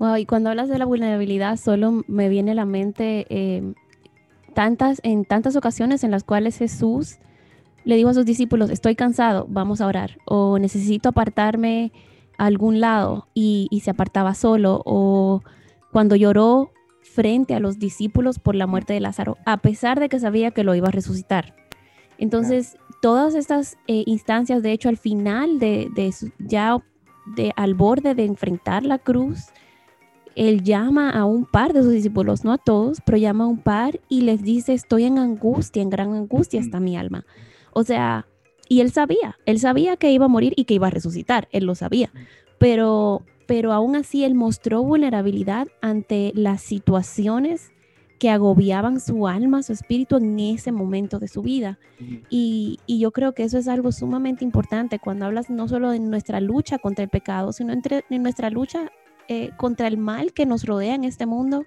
Wow, 0.01 0.17
y 0.17 0.25
cuando 0.25 0.49
hablas 0.49 0.71
de 0.71 0.79
la 0.79 0.87
vulnerabilidad, 0.87 1.59
solo 1.59 2.03
me 2.09 2.31
viene 2.31 2.53
a 2.53 2.55
la 2.55 2.65
mente 2.65 3.27
tantas, 4.55 4.99
en 5.03 5.27
tantas 5.27 5.57
ocasiones 5.57 6.05
en 6.05 6.11
las 6.11 6.25
cuales 6.25 6.57
Jesús 6.57 7.19
le 7.85 7.97
dijo 7.97 8.09
a 8.09 8.15
sus 8.15 8.25
discípulos, 8.25 8.71
estoy 8.71 8.95
cansado, 8.95 9.47
vamos 9.51 9.83
a 9.83 9.87
orar, 9.87 10.17
o 10.25 10.59
necesito 10.59 11.11
apartarme 11.11 11.93
a 12.39 12.47
algún 12.47 12.81
lado 12.81 13.29
y, 13.35 13.69
se 13.85 13.91
apartaba 13.91 14.33
solo, 14.33 14.81
o 14.87 15.43
cuando 15.93 16.17
lloró 16.17 16.71
frente 17.03 17.55
a 17.55 17.61
los 17.61 17.79
discípulos 17.79 18.39
por 18.39 18.55
la 18.55 18.67
muerte 18.67 18.95
de 18.95 19.01
Lázaro, 19.01 19.37
a 19.45 19.59
pesar 19.59 20.01
de 20.01 20.09
que 20.09 20.19
sabía 20.19 20.51
que 20.51 20.65
lo 20.65 20.75
iba 20.75 20.89
a 20.89 20.93
resucitar. 20.93 21.55
Entonces, 22.17 22.79
todas 23.03 23.35
estas 23.35 23.77
eh, 23.87 24.05
instancias, 24.07 24.63
de 24.63 24.73
hecho, 24.73 24.89
al 24.89 24.97
final 24.97 25.59
de, 25.59 25.91
de 25.95 26.11
ya 26.39 26.79
de, 27.37 27.53
al 27.57 27.75
borde 27.75 28.15
de 28.15 28.25
enfrentar 28.25 28.87
la 28.87 28.99
cruz, 28.99 29.51
él 30.37 30.63
llama 30.63 31.11
a 31.11 31.25
un 31.25 31.45
par 31.45 31.73
de 31.73 31.83
sus 31.83 31.93
discípulos, 31.93 32.45
no 32.45 32.53
a 32.53 32.59
todos, 32.59 32.99
pero 33.05 33.19
llama 33.19 33.45
a 33.45 33.49
un 33.49 33.59
par 33.59 34.01
y 34.09 34.23
les 34.23 34.43
dice, 34.43 34.73
estoy 34.73 35.05
en 35.05 35.19
angustia, 35.19 35.83
en 35.83 35.91
gran 35.91 36.15
angustia 36.15 36.61
está 36.61 36.81
mi 36.81 36.97
alma. 36.97 37.25
O 37.73 37.85
sea, 37.85 38.27
y 38.69 38.81
él 38.81 38.93
sabía, 38.93 39.39
él 39.47 39.59
sabía 39.59 39.97
que 39.97 40.13
iba 40.13 40.27
a 40.27 40.29
morir 40.29 40.53
y 40.57 40.65
que 40.65 40.75
iba 40.75 40.87
a 40.87 40.91
resucitar, 40.91 41.49
él 41.53 41.65
lo 41.65 41.75
sabía, 41.75 42.13
pero, 42.59 43.23
pero 43.47 43.73
aún 43.73 43.97
así 43.97 44.25
él 44.25 44.35
mostró 44.35 44.83
vulnerabilidad 44.83 45.69
ante 45.81 46.33
las 46.35 46.63
situaciones 46.63 47.73
que 48.21 48.29
agobiaban 48.29 49.01
su 49.01 49.27
alma, 49.27 49.63
su 49.63 49.73
espíritu 49.73 50.19
en 50.19 50.39
ese 50.39 50.73
momento 50.73 51.19
de 51.19 51.27
su 51.27 51.41
vida. 51.41 51.79
Y, 52.29 52.79
yo 52.87 53.13
creo 53.13 53.33
que 53.33 53.45
eso 53.45 53.57
es 53.57 53.67
algo 53.67 53.93
sumamente 53.93 54.45
importante 54.45 54.99
cuando 54.99 55.25
hablas 55.25 55.49
no 55.49 55.67
solo 55.69 55.91
de 55.91 56.01
nuestra 56.01 56.39
lucha 56.39 56.79
contra 56.79 57.03
el 57.03 57.09
pecado, 57.09 57.53
sino 57.55 57.73
entre, 57.73 58.05
en 58.11 58.23
nuestra 58.23 58.51
lucha 58.51 58.93
eh, 59.33 59.53
contra 59.57 59.87
el 59.87 59.97
mal 59.97 60.33
que 60.33 60.45
nos 60.45 60.65
rodea 60.65 60.97
en 60.97 61.05
este 61.05 61.25
mundo, 61.25 61.65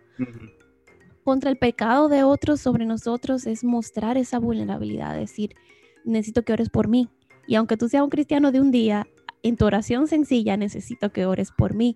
contra 1.23 1.49
el 1.49 1.58
pecado 1.58 2.10
de 2.10 2.21
otros 2.21 2.60
sobre 2.60 2.86
nosotros, 2.86 3.47
es 3.47 3.63
mostrar 3.63 4.17
esa 4.17 4.38
vulnerabilidad, 4.38 5.15
decir, 5.15 5.56
necesito 6.04 6.43
que 6.43 6.52
ores 6.52 6.69
por 6.69 6.89
mí. 6.89 7.08
Y 7.47 7.56
aunque 7.56 7.78
tú 7.78 7.88
seas 7.88 8.04
un 8.04 8.10
cristiano 8.10 8.52
de 8.52 8.60
un 8.60 8.69
día, 8.69 9.08
en 9.43 9.56
tu 9.56 9.63
oración 9.63 10.10
sencilla 10.10 10.58
necesito 10.58 11.13
que 11.13 11.26
ores 11.26 11.54
por 11.58 11.73
mí. 11.73 11.95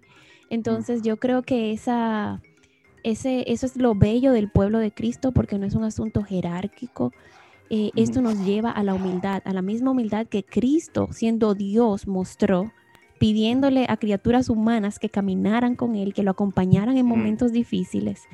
Entonces 0.49 1.01
yo 1.01 1.17
creo 1.17 1.41
que 1.41 1.73
esa, 1.73 2.41
ese, 3.03 3.43
eso 3.51 3.65
es 3.65 3.75
lo 3.75 3.93
bello 3.93 4.32
del 4.32 4.49
pueblo 4.49 4.80
de 4.80 4.93
Cristo 4.93 5.34
porque 5.34 5.58
no 5.60 5.65
es 5.65 5.75
un 5.75 5.84
asunto 5.84 6.23
jerárquico. 6.23 7.12
Eh, 7.69 7.91
esto 7.97 8.21
nos 8.21 8.39
lleva 8.45 8.71
a 8.71 8.84
la 8.84 8.93
humildad, 8.93 9.41
a 9.43 9.51
la 9.51 9.62
misma 9.62 9.91
humildad 9.91 10.27
que 10.27 10.45
Cristo, 10.45 11.10
siendo 11.12 11.56
Dios, 11.56 12.08
mostró, 12.08 12.71
pidiéndole 13.19 13.86
a 13.89 13.97
criaturas 13.97 14.49
humanas 14.49 14.99
que 14.99 15.10
caminaran 15.10 15.75
con 15.75 15.95
Él, 15.95 16.13
que 16.13 16.23
lo 16.23 16.32
acompañaran 16.32 16.97
en 16.97 17.06
momentos 17.06 17.51
difíciles 17.51 18.27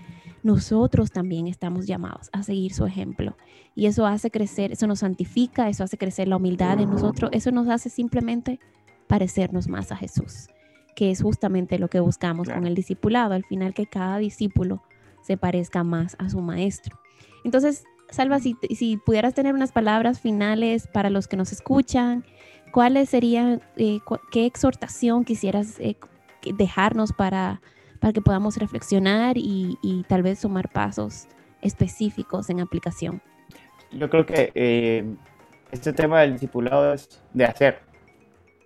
nosotros 0.43 1.11
también 1.11 1.47
estamos 1.47 1.87
llamados 1.87 2.29
a 2.33 2.43
seguir 2.43 2.73
su 2.73 2.85
ejemplo. 2.85 3.35
Y 3.75 3.87
eso 3.87 4.05
hace 4.05 4.29
crecer, 4.29 4.73
eso 4.73 4.85
nos 4.87 4.99
santifica, 4.99 5.69
eso 5.69 5.83
hace 5.83 5.97
crecer 5.97 6.27
la 6.27 6.35
humildad 6.35 6.79
en 6.79 6.89
nosotros, 6.89 7.31
eso 7.33 7.51
nos 7.51 7.69
hace 7.69 7.89
simplemente 7.89 8.59
parecernos 9.07 9.67
más 9.67 9.91
a 9.91 9.95
Jesús, 9.95 10.49
que 10.95 11.09
es 11.09 11.21
justamente 11.21 11.79
lo 11.79 11.87
que 11.87 12.01
buscamos 12.01 12.49
con 12.49 12.67
el 12.67 12.75
discipulado, 12.75 13.33
al 13.33 13.45
final 13.45 13.73
que 13.73 13.87
cada 13.87 14.17
discípulo 14.17 14.83
se 15.23 15.37
parezca 15.37 15.83
más 15.83 16.15
a 16.19 16.29
su 16.29 16.41
maestro. 16.41 16.99
Entonces, 17.45 17.85
Salva, 18.09 18.39
si, 18.39 18.55
si 18.75 18.97
pudieras 18.97 19.33
tener 19.33 19.55
unas 19.55 19.71
palabras 19.71 20.19
finales 20.19 20.87
para 20.87 21.09
los 21.09 21.27
que 21.27 21.37
nos 21.37 21.51
escuchan, 21.51 22.25
¿cuáles 22.73 23.09
serían, 23.09 23.61
eh, 23.77 23.99
qué 24.31 24.45
exhortación 24.45 25.23
quisieras 25.23 25.79
eh, 25.79 25.95
dejarnos 26.57 27.13
para 27.13 27.61
para 28.03 28.11
que 28.11 28.19
podamos 28.19 28.57
reflexionar 28.57 29.37
y, 29.37 30.05
tal 30.09 30.23
vez 30.23 30.39
sumar 30.39 30.67
pasos 30.67 31.25
específicos 31.61 32.49
en 32.49 32.59
aplicación. 32.59 33.21
Yo 33.93 34.09
creo 34.09 34.25
que 34.25 34.51
eh, 34.55 35.05
este 35.71 35.93
tema 35.93 36.19
del 36.19 36.33
discipulado 36.33 36.93
es 36.93 37.23
de 37.33 37.45
hacer. 37.45 37.79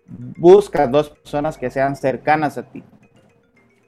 Busca 0.08 0.88
dos 0.88 1.12
personas 1.12 1.56
que 1.56 1.70
sean 1.70 1.96
cercanas 1.96 2.58
a 2.58 2.64
ti 2.64 2.84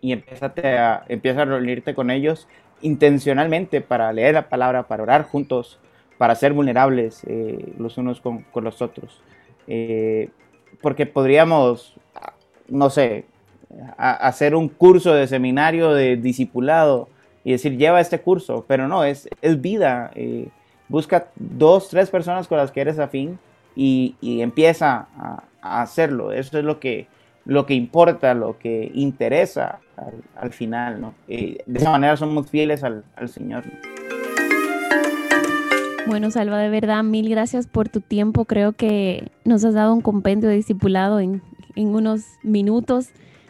y 0.01 0.13
a, 0.13 1.03
empieza 1.07 1.41
a 1.41 1.45
reunirte 1.45 1.95
con 1.95 2.11
ellos 2.11 2.47
intencionalmente 2.81 3.81
para 3.81 4.13
leer 4.13 4.35
la 4.35 4.49
palabra, 4.49 4.87
para 4.87 5.01
orar 5.01 5.23
juntos, 5.23 5.79
para 6.19 6.35
ser 6.35 6.53
vulnerables 6.53 7.23
eh, 7.25 7.73
los 7.79 7.97
unos 7.97 8.21
con, 8.21 8.45
los 8.53 8.83
otros. 8.83 9.23
Eh, 9.69 10.29
porque 10.81 11.05
podríamos, 11.05 11.93
no 12.67 12.89
sé, 12.89 13.25
hacer 13.97 14.55
un 14.55 14.67
curso 14.67 15.13
de 15.13 15.27
seminario 15.27 15.93
de 15.93 16.17
discipulado 16.17 17.07
y 17.43 17.51
decir, 17.51 17.77
lleva 17.77 18.01
este 18.01 18.19
curso, 18.19 18.65
pero 18.67 18.87
no, 18.87 19.03
es, 19.03 19.29
es 19.41 19.61
vida. 19.61 20.11
Eh, 20.15 20.47
busca 20.87 21.27
dos, 21.35 21.89
tres 21.89 22.09
personas 22.09 22.47
con 22.47 22.57
las 22.57 22.71
que 22.71 22.81
eres 22.81 22.99
afín 22.99 23.39
y, 23.75 24.15
y 24.21 24.41
empieza 24.41 25.07
a, 25.17 25.43
hacerlo. 25.61 26.31
Eso 26.31 26.57
es 26.57 26.63
lo 26.63 26.79
que, 26.79 27.07
lo 27.45 27.65
que 27.65 27.75
importa, 27.75 28.33
lo 28.33 28.57
que 28.57 28.91
interesa 28.93 29.79
al, 30.35 30.51
final. 30.51 30.99
¿no? 30.99 31.13
Eh, 31.27 31.63
de 31.65 31.79
esa 31.79 31.91
manera 31.91 32.17
somos 32.17 32.49
fieles 32.49 32.83
al, 32.83 33.03
al 33.15 33.29
Señor. 33.29 33.63
Bueno, 36.09 36.31
Salva, 36.31 36.57
de 36.57 36.69
verdad, 36.69 37.03
mil 37.03 37.29
gracias 37.29 37.67
por 37.67 37.87
tu 37.87 38.01
tiempo. 38.01 38.45
Creo 38.45 38.73
que 38.73 39.31
nos 39.45 39.63
has 39.63 39.73
dado 39.73 39.93
un 39.93 40.01
compendio 40.01 40.49
de 40.49 40.55
discipulado 40.55 41.19
en, 41.19 41.41
en 41.75 41.95
unos 41.95 42.25
minutos 42.43 43.09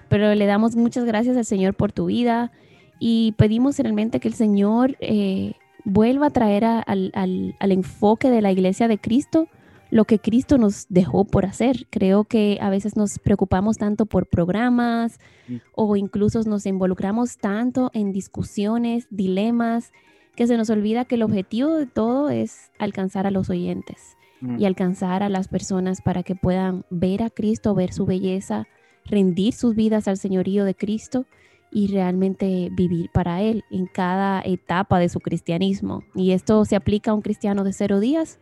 pero 0.09 0.33
le 0.35 0.45
damos 0.45 0.75
muchas 0.75 1.05
gracias 1.05 1.37
al 1.37 1.45
Señor 1.45 1.75
por 1.75 1.93
tu 1.93 2.07
vida 2.07 2.51
y 2.99 3.33
pedimos 3.37 3.77
realmente 3.79 4.19
que 4.19 4.27
el 4.27 4.33
Señor 4.33 4.97
eh, 4.99 5.53
vuelva 5.85 6.27
a 6.27 6.31
traer 6.31 6.65
al, 6.65 7.53
enfoque 7.61 8.29
de 8.29 8.41
la 8.41 8.51
iglesia 8.51 8.87
de 8.87 8.97
Cristo 8.97 9.47
lo 9.91 10.05
que 10.05 10.19
Cristo 10.19 10.57
nos 10.59 10.85
dejó 10.89 11.25
por 11.25 11.45
hacer. 11.45 11.87
Creo 11.89 12.23
que 12.23 12.59
a 12.61 12.69
veces 12.69 12.95
nos 12.95 13.17
preocupamos 13.17 13.77
tanto 13.77 14.05
por 14.05 14.27
programas 14.27 15.19
Mm. 15.49 15.55
o 15.75 15.95
incluso 15.95 16.41
nos 16.43 16.65
involucramos 16.65 17.37
tanto 17.37 17.89
en 17.93 18.11
discusiones, 18.11 19.07
dilemas, 19.09 19.91
que 20.39 20.47
se 20.47 20.55
nos 20.55 20.69
olvida 20.69 21.03
que 21.03 21.15
el 21.15 21.23
objetivo 21.23 21.75
de 21.75 21.85
todo 21.85 22.29
es 22.29 22.71
alcanzar 22.79 23.27
a 23.27 23.31
los 23.31 23.49
oyentes 23.49 24.15
Mm. 24.39 24.57
y 24.57 24.65
alcanzar 24.65 25.21
a 25.21 25.27
las 25.27 25.49
personas 25.49 26.01
para 26.01 26.23
que 26.23 26.33
puedan 26.33 26.85
ver 26.89 27.23
a 27.23 27.29
Cristo, 27.29 27.75
ver 27.75 27.91
su 27.91 28.05
belleza, 28.05 28.69
rendir 29.03 29.53
sus 29.53 29.75
vidas 29.75 30.07
al 30.07 30.15
señorío 30.15 30.63
de 30.63 30.75
Cristo 30.75 31.25
y 31.71 31.87
realmente 31.87 32.69
vivir 32.71 33.09
para 33.13 33.41
Él 33.41 33.65
en 33.69 33.85
cada 33.85 34.41
etapa 34.45 34.97
de 34.97 35.09
su 35.09 35.19
cristianismo. 35.19 36.03
Y 36.15 36.31
esto 36.31 36.63
se 36.63 36.77
aplica 36.77 37.11
a 37.11 37.15
un 37.15 37.21
cristiano 37.21 37.65
de 37.65 37.73
cero 37.73 37.99
días 37.99 38.39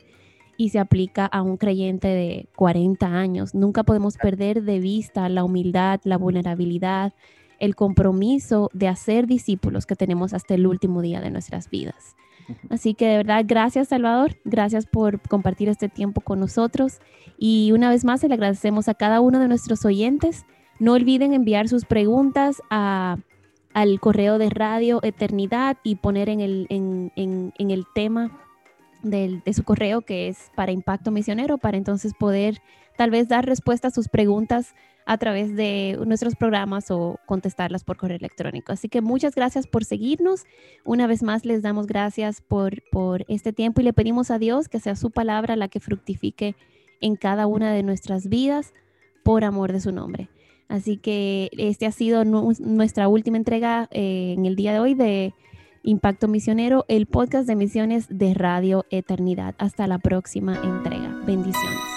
y 0.55 0.69
se 0.69 0.77
aplica 0.77 1.25
a 1.25 1.41
un 1.41 1.57
creyente 1.57 2.09
de 2.09 2.47
40 2.55 3.07
años. 3.07 3.55
Nunca 3.55 3.81
podemos 3.83 4.17
perder 4.17 4.61
de 4.61 4.79
vista 4.79 5.29
la 5.29 5.43
humildad, 5.43 5.99
la 6.03 6.19
vulnerabilidad, 6.19 7.13
el 7.59 7.75
compromiso 7.75 8.69
de 8.73 8.87
hacer 8.87 9.27
discípulos 9.27 9.85
que 9.85 9.95
tenemos 9.95 10.33
hasta 10.33 10.53
el 10.55 10.67
último 10.67 11.01
día 11.01 11.21
de 11.21 11.31
nuestras 11.31 11.69
vidas. 11.69 12.15
Así 12.69 12.93
que 12.93 13.07
de 13.07 13.17
verdad, 13.17 13.43
gracias 13.45 13.89
Salvador, 13.89 14.37
gracias 14.45 14.85
por 14.85 15.19
compartir 15.21 15.67
este 15.67 15.89
tiempo 15.89 16.21
con 16.21 16.39
nosotros 16.39 16.99
y 17.37 17.71
una 17.73 17.89
vez 17.89 18.05
más 18.05 18.23
le 18.23 18.33
agradecemos 18.33 18.87
a 18.87 18.93
cada 18.93 19.19
uno 19.19 19.39
de 19.39 19.47
nuestros 19.49 19.83
oyentes. 19.83 20.45
No 20.79 20.93
olviden 20.93 21.33
enviar 21.33 21.67
sus 21.67 21.83
preguntas 21.85 22.61
a, 22.69 23.17
al 23.73 23.99
correo 23.99 24.37
de 24.37 24.49
Radio 24.49 24.99
Eternidad 25.03 25.75
y 25.83 25.95
poner 25.95 26.29
en 26.29 26.39
el, 26.39 26.67
en, 26.69 27.11
en- 27.17 27.53
en 27.57 27.71
el 27.71 27.85
tema 27.93 28.31
del- 29.03 29.41
de 29.43 29.53
su 29.53 29.63
correo 29.63 30.01
que 30.01 30.29
es 30.29 30.49
para 30.55 30.71
Impacto 30.71 31.11
Misionero, 31.11 31.57
para 31.57 31.77
entonces 31.77 32.13
poder 32.13 32.59
tal 32.95 33.11
vez 33.11 33.27
dar 33.27 33.45
respuesta 33.45 33.89
a 33.89 33.91
sus 33.91 34.07
preguntas 34.07 34.73
a 35.09 35.17
través 35.17 35.55
de 35.55 35.97
nuestros 36.05 36.35
programas 36.35 36.91
o 36.91 37.17
contestarlas 37.25 37.85
por 37.85 37.95
correo 37.95 38.17
electrónico. 38.17 38.73
Así 38.73 38.89
que 38.89 38.99
muchas 39.01 39.35
gracias 39.35 39.65
por 39.65 39.85
seguirnos. 39.85 40.43
Una 40.83 41.07
vez 41.07 41.23
más 41.23 41.45
les 41.45 41.61
damos 41.61 41.87
gracias 41.87 42.41
por, 42.41 42.83
por 42.91 43.23
este 43.29 43.53
tiempo 43.53 43.79
y 43.79 43.85
le 43.85 43.93
pedimos 43.93 44.31
a 44.31 44.37
Dios 44.37 44.67
que 44.67 44.81
sea 44.81 44.97
su 44.97 45.09
palabra 45.09 45.55
la 45.55 45.69
que 45.69 45.79
fructifique 45.79 46.55
en 46.99 47.15
cada 47.15 47.47
una 47.47 47.71
de 47.71 47.83
nuestras 47.83 48.27
vidas 48.27 48.73
por 49.23 49.45
amor 49.45 49.71
de 49.71 49.79
su 49.79 49.93
nombre. 49.93 50.29
Así 50.67 50.97
que 50.97 51.49
este 51.57 51.85
ha 51.85 51.91
sido 51.93 52.25
nu- 52.25 52.51
nuestra 52.59 53.07
última 53.07 53.37
entrega 53.37 53.87
eh, 53.91 54.33
en 54.37 54.45
el 54.45 54.57
día 54.57 54.73
de 54.73 54.79
hoy 54.79 54.93
de 54.93 55.33
Impacto 55.83 56.27
Misionero, 56.27 56.83
el 56.89 57.05
podcast 57.05 57.47
de 57.47 57.55
misiones 57.55 58.07
de 58.09 58.33
Radio 58.33 58.83
Eternidad. 58.89 59.55
Hasta 59.57 59.87
la 59.87 59.99
próxima 59.99 60.57
entrega. 60.61 61.15
Bendiciones. 61.25 61.96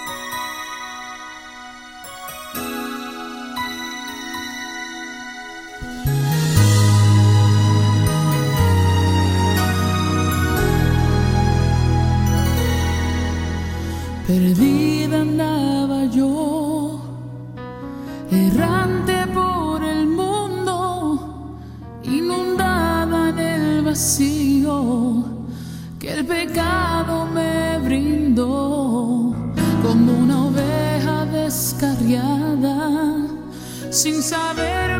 Perdida 14.30 15.22
andaba 15.22 16.04
yo, 16.04 17.00
errante 18.30 19.26
por 19.34 19.82
el 19.82 20.06
mundo, 20.06 21.56
inundada 22.04 23.30
en 23.30 23.40
el 23.40 23.82
vacío 23.82 25.24
que 25.98 26.12
el 26.12 26.24
pecado 26.24 27.26
me 27.26 27.78
brindó, 27.78 29.34
como 29.82 30.12
una 30.12 30.46
oveja 30.46 31.26
descarriada, 31.26 32.76
sin 33.90 34.22
saber 34.22 34.99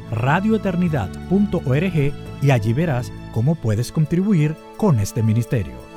radioeternidad.org 0.11 2.13
y 2.41 2.51
allí 2.51 2.73
verás 2.73 3.11
cómo 3.33 3.55
puedes 3.55 3.91
contribuir 3.91 4.55
con 4.77 4.99
este 4.99 5.23
ministerio. 5.23 5.91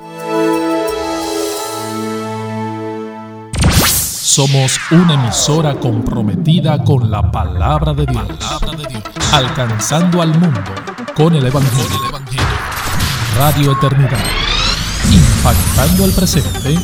Somos 4.35 4.77
una 4.91 5.13
emisora 5.13 5.75
comprometida 5.75 6.83
con 6.83 7.09
la 7.09 7.31
palabra 7.31 7.93
de 7.93 8.05
Dios, 8.05 8.27
alcanzando 9.31 10.21
al 10.21 10.37
mundo 10.37 10.59
con 11.15 11.33
el 11.35 11.45
Evangelio. 11.45 12.11
Radio 13.37 13.71
Eternidad, 13.71 14.19
impactando 15.09 16.03
al 16.03 16.11
presente 16.11 16.75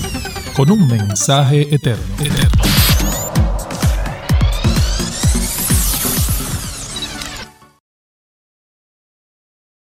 con 0.55 0.71
un 0.71 0.87
mensaje 0.87 1.75
eterno. 1.75 2.60